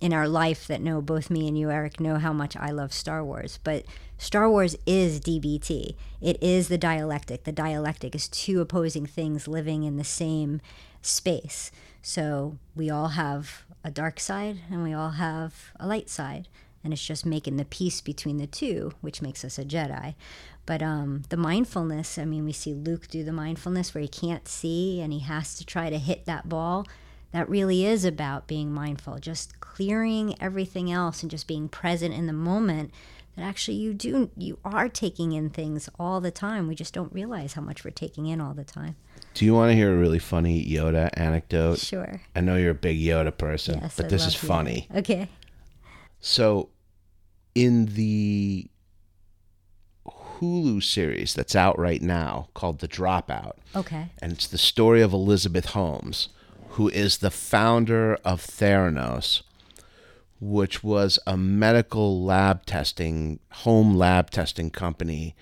[0.02, 2.92] in our life that know both me and you, Eric, know how much I love
[2.92, 3.60] Star Wars.
[3.64, 3.86] But
[4.18, 5.96] Star Wars is DBT.
[6.20, 7.44] It is the dialectic.
[7.44, 10.60] The dialectic is two opposing things living in the same
[11.04, 11.72] space.
[12.02, 16.48] So we all have a dark side and we all have a light side.
[16.84, 20.16] And it's just making the peace between the two, which makes us a Jedi.
[20.66, 24.48] But um, the mindfulness, I mean, we see Luke do the mindfulness where he can't
[24.48, 26.88] see and he has to try to hit that ball.
[27.32, 32.28] That really is about being mindful, just clearing everything else and just being present in
[32.28, 32.92] the moment.
[33.38, 36.68] That actually you do, you are taking in things all the time.
[36.68, 38.98] We just don't realize how much we're taking in all the time.
[39.34, 41.80] Do you want to hear a really funny Yoda anecdote?
[41.80, 42.22] Sure.
[42.36, 43.96] I know you're a big Yoda person, Yes.
[43.96, 44.90] but I this is funny.
[44.94, 45.30] Okay.
[46.20, 46.68] So,
[47.56, 48.70] in the
[50.08, 54.10] Hulu series that's out right now called The Dropout, Okay.
[54.22, 56.30] and it's the story of Elizabeth Holmes,
[56.72, 59.42] who is the founder of Theranos,
[60.40, 65.36] which was a medical lab testing, home lab testing company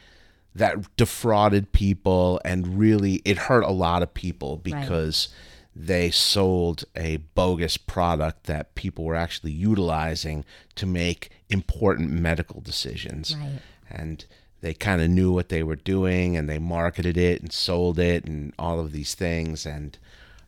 [0.55, 5.29] that defrauded people and really it hurt a lot of people because
[5.75, 10.43] they sold a bogus product that people were actually utilizing
[10.75, 13.35] to make important medical decisions.
[13.35, 13.59] Right.
[13.89, 14.25] and
[14.61, 18.25] they kind of knew what they were doing and they marketed it and sold it
[18.25, 19.65] and all of these things.
[19.65, 19.97] And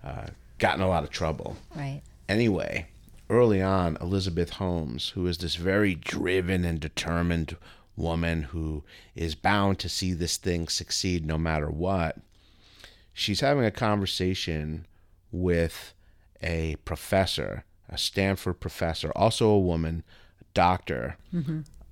[0.03, 0.27] uh,
[0.62, 1.57] got in a lot of trouble.
[1.76, 2.01] Right.
[2.30, 2.86] Anyway,
[3.30, 7.57] early on, Elizabeth Holmes, who is this very driven and determined
[7.97, 8.84] woman who
[9.16, 12.20] is bound to see this thing succeed no matter what,
[13.12, 14.86] she's having a conversation
[15.32, 15.93] with
[16.41, 20.03] a professor, a Stanford professor, also a woman,
[20.39, 21.18] a doctor,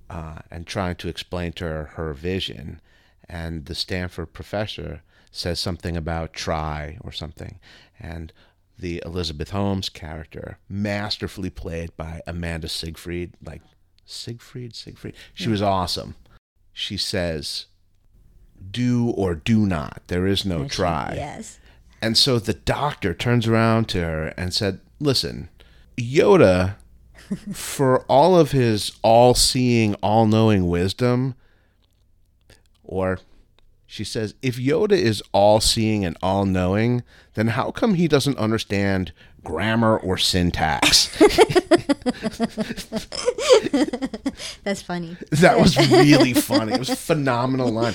[0.08, 2.80] uh, and trying to explain to her her vision.
[3.28, 7.58] And the Stanford professor says something about try or something.
[7.98, 8.32] And
[8.80, 13.62] the Elizabeth Holmes character, masterfully played by Amanda Siegfried, like
[14.04, 15.14] Siegfried, Siegfried.
[15.34, 16.16] She was awesome.
[16.72, 17.66] She says,
[18.70, 20.02] do or do not.
[20.08, 21.14] There is no try.
[21.16, 21.58] Yes.
[22.02, 25.48] And so the doctor turns around to her and said, Listen,
[25.96, 26.76] Yoda,
[27.52, 31.34] for all of his all seeing, all knowing wisdom,
[32.82, 33.18] or
[33.92, 37.02] she says, if Yoda is all seeing and all knowing,
[37.34, 39.10] then how come he doesn't understand
[39.42, 41.08] grammar or syntax?
[44.64, 45.16] That's funny.
[45.32, 46.74] that was really funny.
[46.74, 47.94] It was a phenomenal line.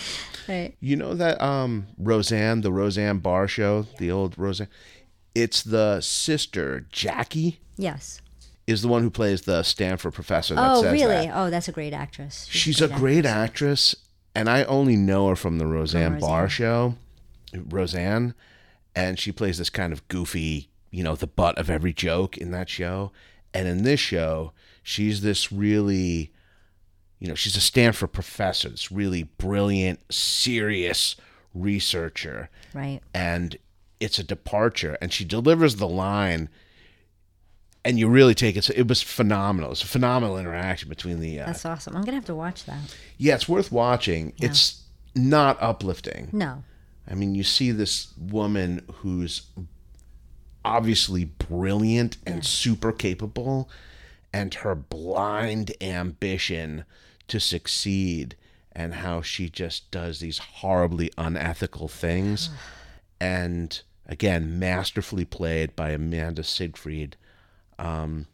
[0.49, 0.75] Right.
[0.79, 4.67] You know that um Roseanne, the Roseanne Barr show, the old Roseanne?
[5.33, 8.21] It's the sister, Jackie, Yes.
[8.67, 11.27] is the one who plays the Stanford professor that Oh, says really?
[11.27, 11.31] that.
[11.35, 12.47] Oh, that's a great actress.
[12.49, 13.95] She's a great actress,
[14.35, 16.49] and I only know her from the Roseanne Barr Roseanne.
[16.49, 16.95] show,
[17.69, 18.33] Roseanne,
[18.95, 22.51] and she plays this kind of goofy, you know, the butt of every joke in
[22.51, 23.11] that show.
[23.53, 24.51] And in this show,
[24.83, 26.31] she's this really,
[27.19, 31.15] you know, she's a Stanford professor, this really brilliant, serious
[31.53, 32.99] researcher Right.
[33.13, 33.55] and
[34.01, 36.49] it's a departure and she delivers the line
[37.85, 41.39] and you really take it So it was phenomenal it's a phenomenal interaction between the
[41.39, 41.95] uh, That's awesome.
[41.95, 42.79] I'm gonna have to watch that.
[43.17, 44.81] yeah it's worth watching it's
[45.15, 46.63] not uplifting No.
[47.09, 49.43] i mean you see this woman who's
[50.63, 53.69] obviously brilliant and super capable
[54.33, 56.83] and her blind ambition
[57.27, 58.35] to succeed
[58.71, 62.49] and how she just does these horribly unethical things
[63.21, 67.15] and again masterfully played by amanda siegfried
[67.79, 68.27] um,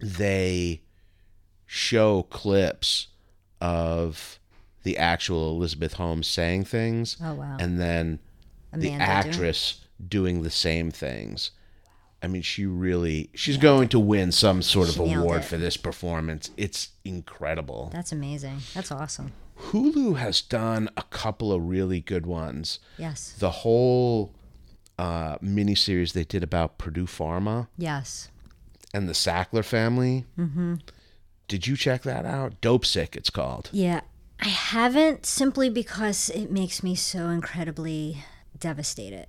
[0.00, 0.82] they
[1.66, 3.08] show clips
[3.60, 4.38] of
[4.82, 7.56] the actual elizabeth holmes saying things Oh wow.
[7.60, 8.18] and then
[8.72, 11.50] the Amanda doing- actress doing the same things.
[12.22, 15.76] I mean, she really she's going to win some sort of She award for this
[15.78, 16.50] performance.
[16.56, 17.90] It's incredible.
[17.92, 18.58] That's amazing.
[18.74, 19.32] That's awesome.
[19.58, 22.78] Hulu has done a couple of really good ones.
[22.98, 23.34] Yes.
[23.38, 24.32] The whole
[25.00, 28.28] uh, miniseries they did about Purdue Pharma Yes.
[28.92, 30.26] and the Sackler family.
[30.38, 30.74] Mm-hmm.
[31.48, 32.60] Did you check that out?
[32.60, 33.70] Dopesick, it's called.
[33.72, 34.02] Yeah.
[34.42, 38.22] I haven't simply because it makes me so incredibly
[38.58, 39.26] devastated.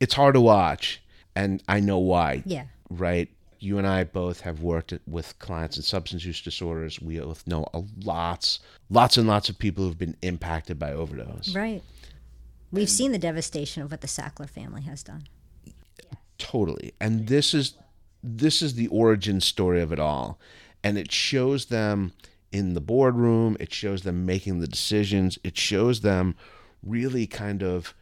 [0.00, 1.02] It's hard to watch,
[1.34, 2.42] and I know why.
[2.46, 2.64] Yeah.
[2.90, 3.28] right?
[3.60, 7.00] You and I both have worked with clients in substance use disorders.
[7.00, 11.54] We both know a lots, lots and lots of people who've been impacted by overdose.
[11.56, 11.82] Right.
[12.70, 15.24] We've seen the devastation of what the Sackler family has done.
[16.38, 16.92] Totally.
[17.00, 17.74] And this is
[18.22, 20.38] this is the origin story of it all.
[20.82, 22.12] and it shows them
[22.52, 26.34] in the boardroom, it shows them making the decisions, it shows them
[26.82, 27.94] really kind of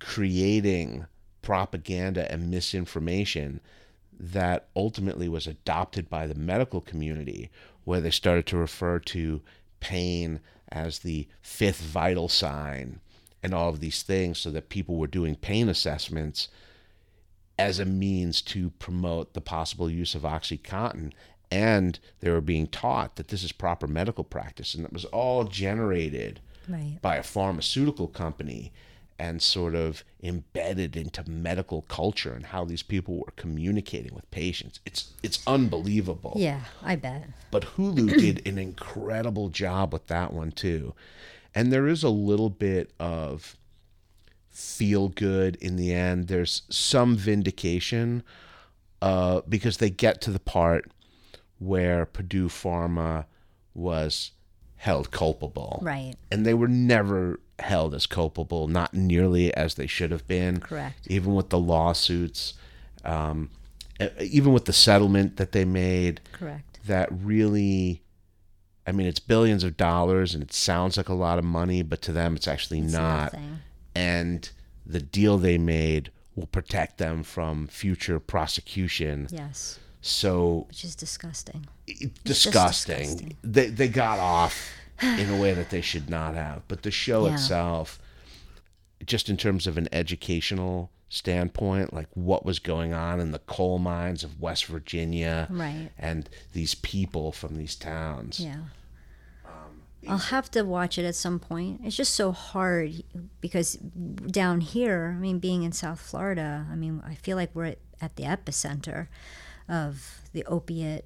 [0.00, 1.06] creating
[1.42, 3.60] propaganda and misinformation
[4.18, 7.50] that ultimately was adopted by the medical community,
[7.84, 9.40] where they started to refer to
[9.80, 13.00] pain as the fifth vital sign
[13.42, 16.48] and all of these things, so that people were doing pain assessments
[17.58, 21.12] as a means to promote the possible use of Oxycontin.
[21.50, 24.74] And they were being taught that this is proper medical practice.
[24.74, 26.98] And it was all generated Right.
[27.02, 28.72] by a pharmaceutical company
[29.18, 34.80] and sort of embedded into medical culture and how these people were communicating with patients.
[34.86, 36.32] It's it's unbelievable.
[36.36, 37.24] Yeah, I bet.
[37.50, 40.94] But Hulu did an incredible job with that one too.
[41.54, 43.56] And there is a little bit of
[44.50, 46.28] feel good in the end.
[46.28, 48.22] There's some vindication
[49.00, 50.90] uh, because they get to the part
[51.58, 53.26] where Purdue Pharma
[53.74, 54.32] was
[54.76, 55.78] held culpable.
[55.82, 56.14] Right.
[56.30, 60.60] And they were never held as culpable, not nearly as they should have been.
[60.60, 61.06] Correct.
[61.06, 62.54] Even with the lawsuits,
[63.04, 63.50] um,
[64.20, 66.80] even with the settlement that they made Correct.
[66.86, 68.02] that really
[68.86, 72.02] I mean it's billions of dollars and it sounds like a lot of money but
[72.02, 73.58] to them it's actually It's not nothing.
[73.94, 74.50] and
[74.84, 79.78] the deal they made will protect them from future prosecution Yes.
[80.00, 81.66] so Which is disgusting.
[81.86, 82.98] it- disgusting.
[82.98, 83.36] disgusting.
[83.42, 84.70] They they got off
[85.00, 86.62] in a way that they should not have.
[86.68, 87.34] But the show Yeah.
[87.34, 87.98] itself,
[89.06, 93.78] just in terms of an educational standpoint, like what was going on in the coal
[93.78, 95.90] mines of West Virginia, Right.
[95.98, 98.40] and these people from these towns.
[98.40, 98.56] Yeah.
[99.44, 101.80] Um, I'll have to watch it at some point.
[101.84, 103.02] It's just so hard
[103.40, 107.66] because down here, I mean, being in South Florida, I mean, I feel like we're
[107.66, 109.08] at, at the epicenter
[109.68, 111.04] of the opiate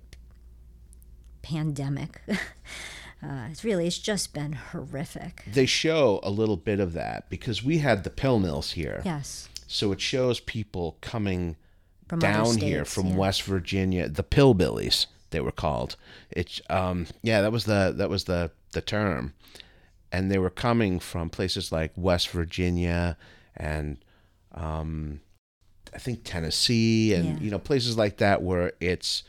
[1.42, 2.20] pandemic.
[3.22, 5.44] uh, it's really, it's just been horrific.
[5.52, 9.02] They show a little bit of that because we had the pill mills here.
[9.04, 9.48] Yes.
[9.66, 11.56] So it shows people coming
[12.08, 13.16] From down here from yeah.
[13.16, 15.96] West Virginia, the pillbillies they were called.
[16.30, 19.32] It's um yeah, that was the that was the the term.
[20.12, 23.16] And they were coming from places like West Virginia
[23.56, 23.98] and
[24.54, 25.20] um
[25.92, 27.38] I think Tennessee and Yeah.
[27.40, 29.24] you know places like that where it's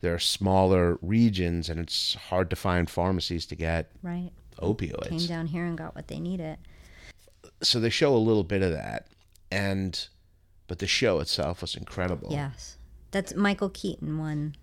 [0.00, 4.30] there are smaller regions and it's hard to find pharmacies to get Right.
[4.60, 6.58] opioids Came down here and got what they needed.
[7.62, 9.08] so they show a little bit of that
[9.50, 10.08] and
[10.66, 12.76] but the show itself was incredible Yes.
[13.10, 14.54] That's Michael Keaton one.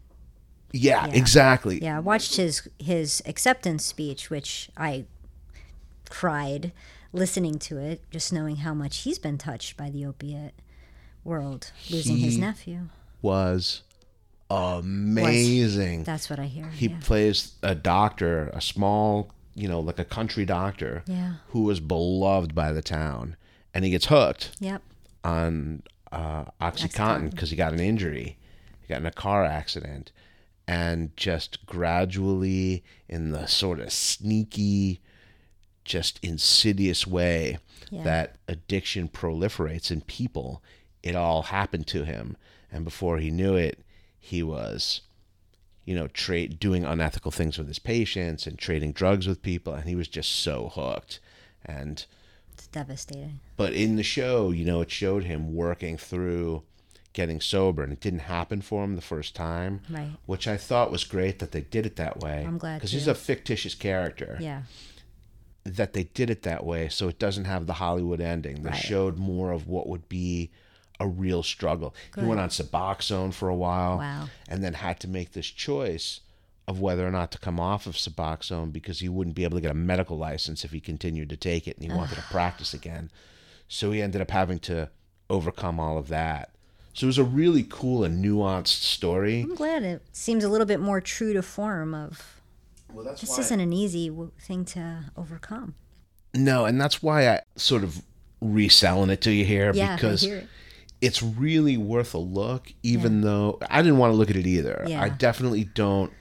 [0.71, 1.13] yeah, Yeah.
[1.13, 5.05] exactly Yeah, I watched his his acceptance speech, which I
[6.09, 6.71] cried
[7.13, 10.53] listening to it, just knowing how much he's been touched by the opiate
[11.23, 12.89] world, losing his nephew.
[13.21, 13.81] was
[14.49, 16.67] amazing That's what I hear.
[16.69, 16.97] he yeah.
[17.01, 21.33] plays a doctor a small you know like a country doctor Yeah.
[21.49, 23.35] who was beloved by the town
[23.73, 24.81] and he gets hooked Yep.
[25.23, 27.31] on uh, oxycontin Oxycontin.
[27.31, 28.37] because he got an injury
[28.81, 30.11] he got in a car accident
[30.67, 34.99] and just gradually in the sort of sneaky
[35.83, 37.57] just insidious way
[37.91, 38.03] Yeah.
[38.03, 40.61] that addiction proliferates in people
[41.03, 42.35] it all happened to him
[42.71, 43.79] and before he knew it
[44.25, 45.01] he was
[45.85, 49.87] you know trade doing unethical things with his patients and trading drugs with people and
[49.87, 51.19] he was just so hooked
[51.65, 52.05] and
[52.53, 53.39] It's devastating.
[53.57, 56.63] but in the show, you know, it showed him working through
[57.13, 60.11] getting sober, and it didn't happen for him the first time, Right.
[60.25, 62.43] which I thought was great that they did it that way.
[62.45, 64.37] I'm glad because he's a fictitious character.
[64.41, 64.63] Yeah.
[65.63, 68.61] That they did it that way, so it doesn't have the Hollywood ending.
[68.63, 68.77] They Right.
[68.91, 70.51] showed more of what would be
[70.99, 71.93] a real struggle.
[72.15, 74.29] He went on Suboxone for a while, Wow.
[74.47, 76.21] and then had to make this choice
[76.67, 79.61] of whether or not to come off of Suboxone because he wouldn't be able to
[79.61, 82.73] get a medical license if he continued to take it and he wanted to practice
[82.73, 83.11] again.
[83.67, 84.89] So he ended up having to
[85.29, 86.51] overcome all of that.
[86.93, 89.41] So it was a really cool and nuanced story.
[89.41, 92.41] I'm glad it seems a little bit more true to form of
[92.93, 95.75] Well, that's this isn't an easy w- thing to overcome.
[96.33, 98.01] No, and that's why I sort of
[98.41, 100.47] reselling it to you here Yeah, because I hear it.
[101.01, 104.83] It's really worth a look even though I didn't want to look at it either.
[104.87, 105.01] Yeah.
[105.01, 106.11] I definitely don't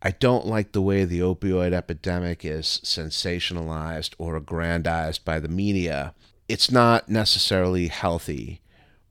[0.00, 6.14] I don't like the way the opioid epidemic is sensationalized or aggrandized by the media.
[6.48, 8.60] It's not necessarily healthy,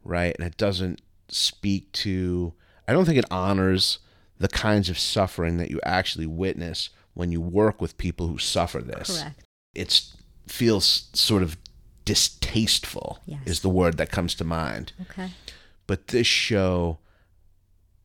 [0.03, 0.33] right?
[0.39, 2.53] And it doesn't speak to
[2.87, 3.99] I don't think it honors
[4.39, 8.79] the kinds of suffering that you actually witness when you work with people who suffer
[8.81, 9.43] this Correct.
[9.75, 10.15] it's
[10.47, 11.57] feels sort of
[12.07, 13.41] distasteful Yes.
[13.45, 15.31] is the word that comes to mind Okay.
[15.87, 16.97] but this show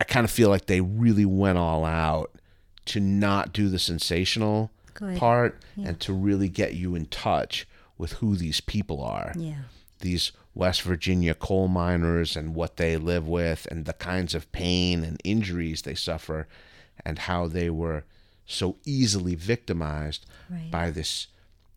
[0.01, 2.33] i kind of feel like they really went all out
[2.87, 5.17] to not do the sensational Good.
[5.19, 5.89] part Yeah.
[5.89, 9.33] and to really get you in touch with who these people are.
[9.37, 9.63] Yeah.
[10.01, 15.05] These West Virginia coal miners and what they live with and the kinds of pain
[15.05, 16.49] and injuries they suffer
[17.07, 18.03] and how they were
[18.45, 20.71] so easily victimized Right.
[20.71, 21.29] by this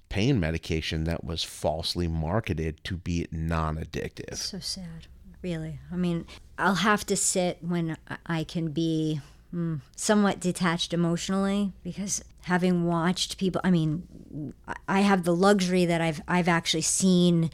[0.09, 4.35] pain medication that was falsely marketed to be non-addictive.
[4.35, 5.07] So sad,
[5.41, 5.79] really.
[5.91, 6.25] I mean,
[6.57, 9.21] I'll have to sit when I- can be
[9.53, 14.53] mm, somewhat detached emotionally because having watched people, I mean,
[14.87, 17.49] I have the luxury that I've I've actually seen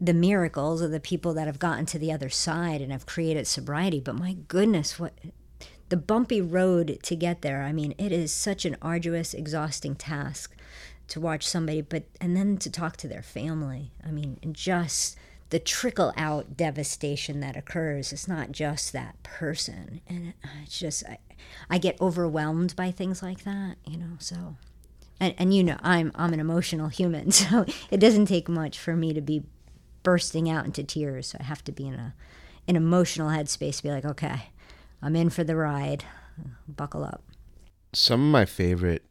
[0.00, 3.46] the miracles of the people that have gotten to the other side and have created
[3.46, 4.00] sobriety.
[4.00, 5.14] But my goodness, what
[5.88, 7.62] the bumpy road to get there.
[7.62, 10.54] I mean, it is such an arduous, exhausting task
[11.08, 13.92] to watch somebody, but and then to talk to their family.
[14.06, 15.16] I mean, just
[15.50, 18.12] the trickle out devastation that occurs.
[18.12, 21.18] It's not just that person, and it, it's just I,
[21.68, 23.76] I get overwhelmed by things like that.
[23.84, 24.56] You know, so.
[25.20, 28.94] And, and you know I'm I'm an emotional human, so it doesn't take much for
[28.94, 29.42] me to be
[30.04, 31.28] bursting out into tears.
[31.28, 32.14] So I have to be in a
[32.68, 34.50] an emotional headspace to be like, okay,
[35.02, 36.04] I'm in for the ride.
[36.68, 37.24] Buckle up.
[37.94, 39.02] Some of my favorite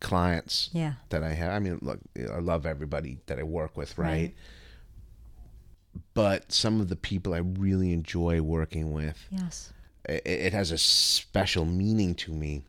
[0.00, 0.94] clients Yeah.
[1.08, 1.52] that I have.
[1.52, 4.06] I mean, look, I love everybody that I work with, right?
[4.10, 4.34] Right.
[6.14, 9.72] But some of the people I really enjoy working with, Yes.
[10.08, 12.62] it, it has a special meaning to me,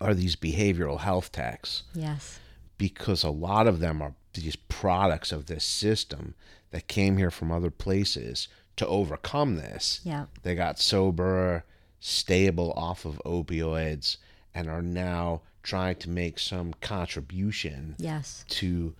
[0.00, 2.38] are these behavioral health techs Yes.
[2.78, 6.34] because a lot of them are these products of this system
[6.70, 10.00] that came here from other places to overcome this.
[10.04, 10.26] Yeah.
[10.42, 11.64] They got sober,
[12.00, 14.18] stable off of opioids,
[14.54, 18.44] and are now trying to make some contribution Yes.
[18.48, 18.94] to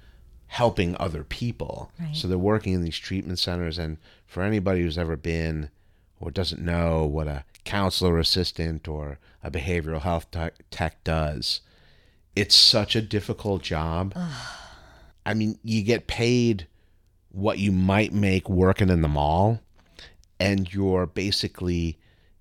[0.49, 1.93] helping other people.
[1.99, 2.15] Right.
[2.17, 3.79] So they're working in these treatment centers.
[3.79, 5.71] And for anybody who's ever been
[6.21, 11.61] or doesn't know what a counselor assistant or a behavioral health tech, tech does,
[12.35, 14.15] it's such a difficult job.
[15.25, 16.67] I mean, you get paid
[17.31, 19.61] what you might make working in the mall,
[20.41, 21.99] and you're basically,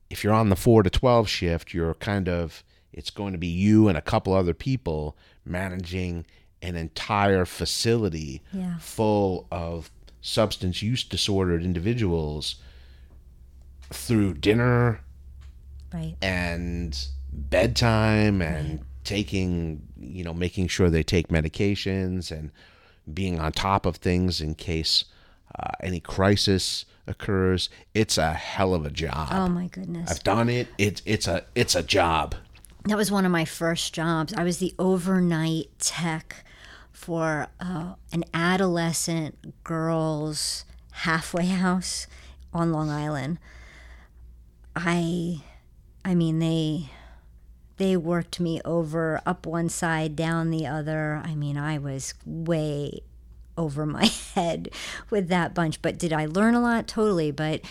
[0.10, 2.64] if you're on the four to 12 shift, you're kind of,
[2.96, 5.16] it's going to be you and a couple other people
[5.46, 6.26] managing
[6.62, 8.78] an entire facility Yeah.
[8.80, 9.92] full of
[10.22, 12.56] substance use disordered individuals
[13.92, 15.02] through dinner
[15.94, 16.16] Right.
[16.22, 16.98] and
[17.32, 22.50] bedtime and taking you know making sure they take medications and
[23.14, 25.06] being on top of things in case
[25.58, 30.10] uh, any crisis occurs it's a hell of a job Oh my goodness.
[30.10, 32.34] i've done it it's it's a it's a job
[32.86, 34.34] that was one of my first jobs.
[34.34, 36.46] I was the overnight tech
[36.92, 42.08] for uh, an adolescent girls halfway house
[42.54, 43.40] on Long Island.
[44.76, 45.42] I,
[46.04, 46.90] I mean they,
[47.78, 51.22] they worked me over up one side, down the other.
[51.24, 53.02] I mean I was way
[53.58, 54.06] over my
[54.36, 54.70] head
[55.10, 55.82] with that bunch.
[55.82, 56.88] But did I learn a lot?
[56.88, 57.32] Totally.
[57.32, 57.62] But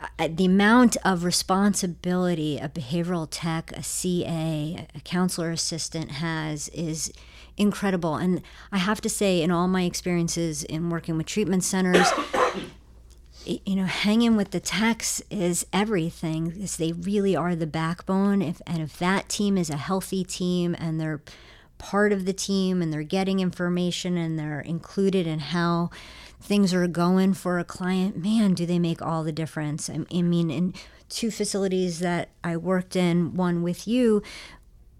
[0.00, 7.12] Uh, the amount of responsibility a behavioral tech, a CA, a counselor assistant has is
[7.56, 8.16] incredible.
[8.16, 12.08] And I have to say, in all my experiences in working with treatment centers,
[13.46, 16.50] you know, hanging with the techs is everything.
[16.50, 18.42] Because they really are the backbone.
[18.42, 21.22] If and if that team is a healthy team and they're
[21.78, 25.90] part of the team and they're getting information and they're included in how
[26.40, 29.90] things are going for a client, man, do they make all the difference.
[29.90, 30.74] I, mean, in
[31.08, 34.22] two facilities that I worked in, one with you,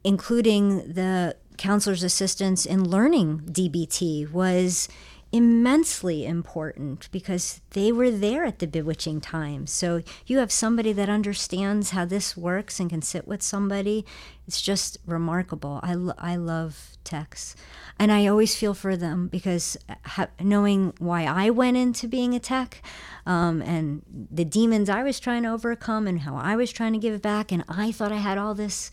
[0.05, 4.89] including the counselor's assistance in learning DBT was
[5.37, 9.67] immensely important because they were there at the bewitching time.
[9.67, 14.05] So you have somebody that understands how this works and can sit with somebody.
[14.47, 15.81] It's just remarkable.
[15.83, 17.55] I, lo- I love techs.
[17.99, 22.41] And I always feel for them because ha- knowing why I went into being a
[22.41, 22.83] tech
[23.27, 26.99] um, and the demons I was trying to overcome and how I was trying to
[26.99, 28.91] give back, and I thought I had all this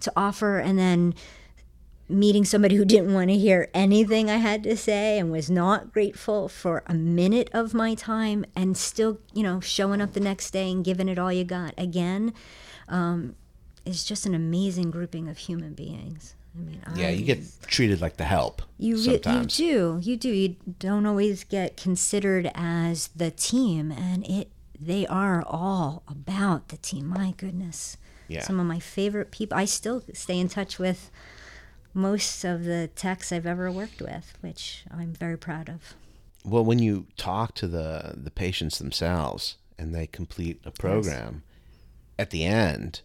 [0.00, 1.14] to offer, and then
[2.08, 5.92] meeting somebody who didn't want to hear anything I had to say and was not
[5.92, 10.52] grateful for a minute of my time and still, you know, showing up the next
[10.52, 11.74] day and giving it all you got.
[11.76, 12.32] Again
[12.88, 13.34] um,
[13.84, 16.34] is just an amazing grouping of human beings.
[16.54, 20.16] I mean, yeah I, you get treated like the help you, re- you do you
[20.16, 20.30] do.
[20.30, 24.50] You don't always get considered as the team and it
[24.80, 27.08] they are all about the team.
[27.08, 27.96] My goodness.
[28.28, 28.40] Yeah.
[28.40, 31.12] some of my favorite people i still stay in touch with
[31.96, 35.94] most of the techs i've ever worked with which i'm very proud of
[36.44, 41.42] well when you talk to the the patients themselves and they complete a program
[42.18, 43.00] at the end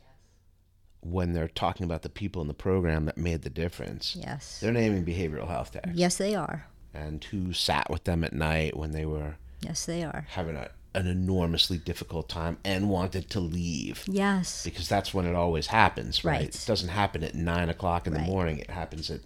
[1.01, 4.59] when they're talking about the people in the program that made the difference, Yes.
[4.59, 6.67] they're naming behavioral health techs Yes, they are.
[6.93, 10.27] and who sat with them at night when they were Yes, they are.
[10.29, 14.63] having a, an enormously difficult time and wanted to leave Yes.
[14.63, 16.39] because that's when it always happens, right?
[16.41, 16.55] Right.
[16.55, 18.27] It doesn't happen at nine o'clock in the Right.
[18.27, 18.57] morning.
[18.59, 19.21] It happens at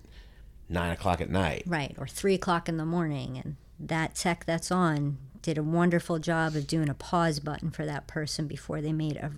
[0.69, 1.63] nine o'clock at night.
[1.65, 1.95] Right.
[1.97, 3.37] Or three o'clock in the morning.
[3.43, 7.85] And that tech that's on did a wonderful job of doing a pause button for
[7.85, 9.31] that person before they made a,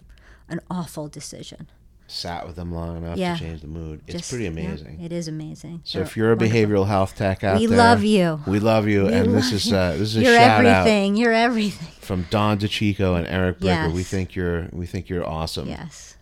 [0.49, 1.67] an awful decision.
[2.09, 3.33] Sat with them long enough Yeah.
[3.35, 4.01] to change the mood.
[4.07, 5.01] It's Just- pretty yeah, amazing.
[5.01, 5.81] it is amazing.
[5.83, 6.57] So if you're a wonderful.
[6.57, 8.39] behavioral health tech out We there, love you.
[8.47, 11.17] We love you, We and this is uh, this is a You're shout everything.
[11.17, 11.89] You're everything.
[11.99, 13.91] from Dawn DiCicco and Eric Bricker.
[13.91, 15.67] We think you're we think you're awesome.
[15.67, 16.15] Yes.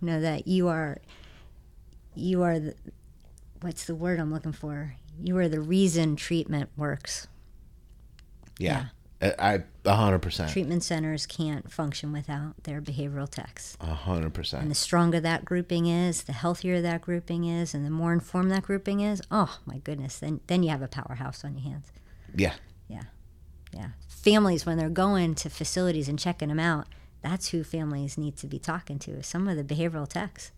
[0.00, 0.98] Know that you are
[2.14, 2.74] you are the
[3.62, 4.94] what's the word I'm looking for?
[5.20, 7.26] You are the reason treatment works.
[8.58, 8.86] Yeah,
[9.22, 13.76] I a hundred percent, Treatment centers can't function without their behavioral techs.
[13.80, 14.62] a hundred percent.
[14.62, 18.50] And the stronger that grouping is, the healthier that grouping is, and the more informed
[18.50, 21.92] that grouping is, oh my goodness, then then you have a powerhouse on your hands.
[22.34, 22.54] Yeah,
[22.88, 23.02] Yeah.
[23.72, 23.88] Yeah.
[24.08, 26.86] Families when they're going to facilities and checking them out,
[27.22, 29.22] that's who families need to be talking to.
[29.22, 30.52] Some of the behavioral techs.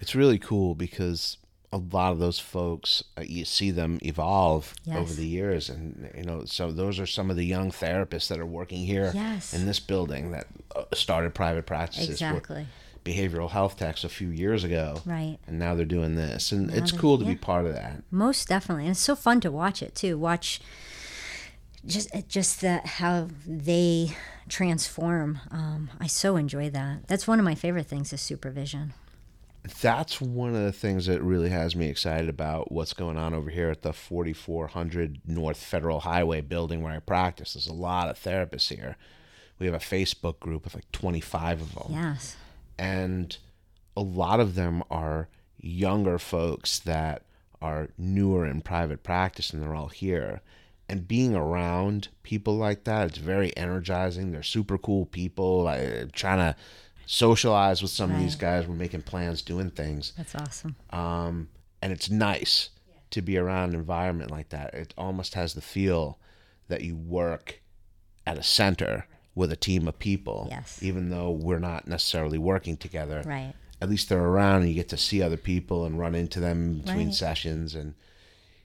[0.00, 1.36] it's really cool because
[1.72, 4.96] a lot of those folks uh, you see them evolve Yes.
[4.98, 8.40] over the years, and you know, so those are some of the young therapists that
[8.40, 9.54] are working here Yes.
[9.54, 12.08] in this building that uh, started private practices.
[12.10, 12.66] Exactly.
[13.04, 15.38] behavioral health techs a few years ago, Right.
[15.46, 18.02] and now they're doing this, and it's cool to be part of that.
[18.10, 20.18] Most definitely, and it's so fun to watch it too.
[20.18, 20.60] Watch
[21.86, 24.14] just just that how they
[24.50, 25.40] transform.
[25.50, 27.06] Um, I so enjoy that.
[27.08, 28.92] That's one of my favorite things is supervision.
[29.62, 33.50] That's one of the things that really has me excited about what's going on over
[33.50, 37.54] here at the 4400 North Federal Highway building where I practice.
[37.54, 38.96] There's a lot of therapists here.
[39.58, 41.86] We have a Facebook group of like 25 of them.
[41.90, 42.36] Yes.
[42.78, 43.36] And
[43.96, 45.28] a lot of them are
[45.60, 47.24] younger folks that
[47.60, 50.40] are newer in private practice and they're all here.
[50.88, 54.32] And being around people like that, it's very energizing.
[54.32, 55.64] They're super cool people.
[55.64, 56.56] Like, trying to
[57.14, 58.68] socialize with some of these guys.
[58.68, 60.76] We're making plans, doing things That's awesome.
[60.90, 61.48] um,
[61.82, 62.70] and it's nice
[63.10, 64.72] to be around an environment like that.
[64.74, 66.18] It almost has the feel
[66.68, 67.60] that you work
[68.24, 70.80] at a center with a team of people, Yes.
[70.82, 73.22] even though we're not necessarily working together.
[73.26, 73.54] Right.
[73.82, 76.78] At least they're around, and you get to see other people and run into them
[76.80, 77.14] between Right.
[77.14, 77.94] sessions, and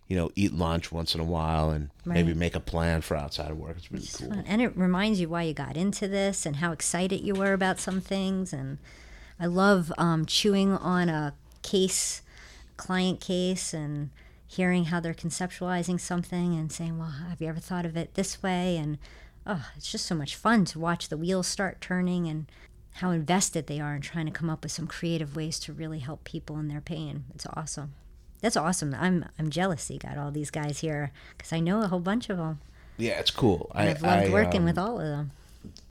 [0.07, 3.49] you know, eat lunch once in a while, and maybe make a plan for outside
[3.49, 3.75] of work.
[3.77, 4.29] It's really cool.
[4.29, 4.43] Fun.
[4.47, 7.79] And it reminds you why you got into this and how excited you were about
[7.79, 8.53] some things.
[8.53, 8.77] And
[9.39, 11.33] I love um, chewing on a
[11.63, 12.21] case,
[12.77, 14.11] client case, and
[14.47, 18.43] hearing how they're conceptualizing something and saying, well, have you ever thought of it this
[18.43, 18.77] way?
[18.77, 18.99] And
[19.47, 22.45] oh, it's just so much fun to watch the wheels start turning and
[22.93, 25.99] how invested they are in trying to come up with some creative ways to really
[25.99, 27.25] help people in their pain.
[27.33, 27.93] It's awesome.
[28.45, 28.95] That's awesome.
[28.99, 32.29] I'm I'm jealous you got all these guys here because I know a whole bunch
[32.29, 32.59] of them.
[32.95, 33.71] Yeah, it's cool.
[33.73, 35.31] And I, I've loved I, working um, with all of them.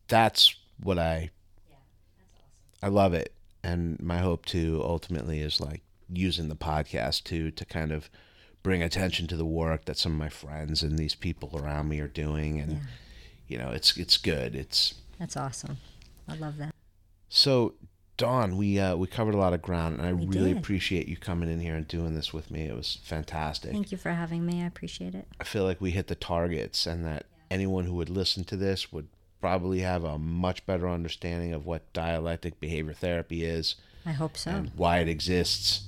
[0.06, 1.30] that's what I
[1.68, 1.74] Yeah,
[2.14, 2.80] that's awesome.
[2.80, 3.34] I love it.
[3.64, 8.08] And my hope too ultimately is like using the podcast too to kind of
[8.62, 11.98] bring attention to the work that some of my friends and these people around me
[11.98, 12.78] are doing and yeah.
[13.48, 14.54] you know, it's it's good.
[14.54, 15.78] It's That's awesome.
[16.28, 16.72] I love that.
[17.28, 17.74] so
[18.16, 20.58] Dawn, we uh, we covered a lot of ground and I We really did.
[20.58, 22.62] appreciate you coming in here and doing this with me.
[22.62, 23.72] It was fantastic.
[23.72, 24.62] Thank you for having me.
[24.62, 25.26] I appreciate it.
[25.40, 28.92] I feel like we hit the targets and that anyone who would listen to this
[28.92, 29.08] would
[29.40, 33.74] probably have a much better understanding of what dialectic behavior therapy is
[34.06, 34.50] I hope so.
[34.52, 35.82] and why it exists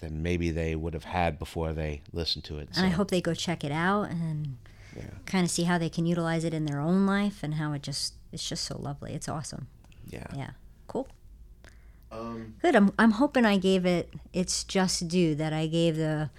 [0.00, 2.68] than maybe they would have had before they listened to it.
[2.76, 4.56] and I hope they go check it out and
[4.96, 5.02] Yeah.
[5.26, 7.82] kind of see how they can utilize it in their own life and how it
[7.82, 9.12] just it's just so lovely.
[9.14, 9.66] It's awesome.
[10.06, 10.26] yeah.
[10.34, 10.50] Yeah.
[10.86, 11.06] Cool.
[12.12, 12.76] Um, Good.
[12.76, 16.30] I'm I'm hoping I gave it its just due that I gave the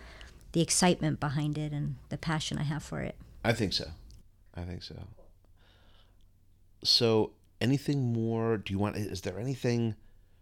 [0.51, 3.15] the excitement behind it and the passion I have for it.
[3.43, 3.85] I think so.
[4.55, 4.95] I think so.
[6.83, 8.57] So, anything more?
[8.57, 8.97] Do you want?
[8.97, 9.95] Is there anything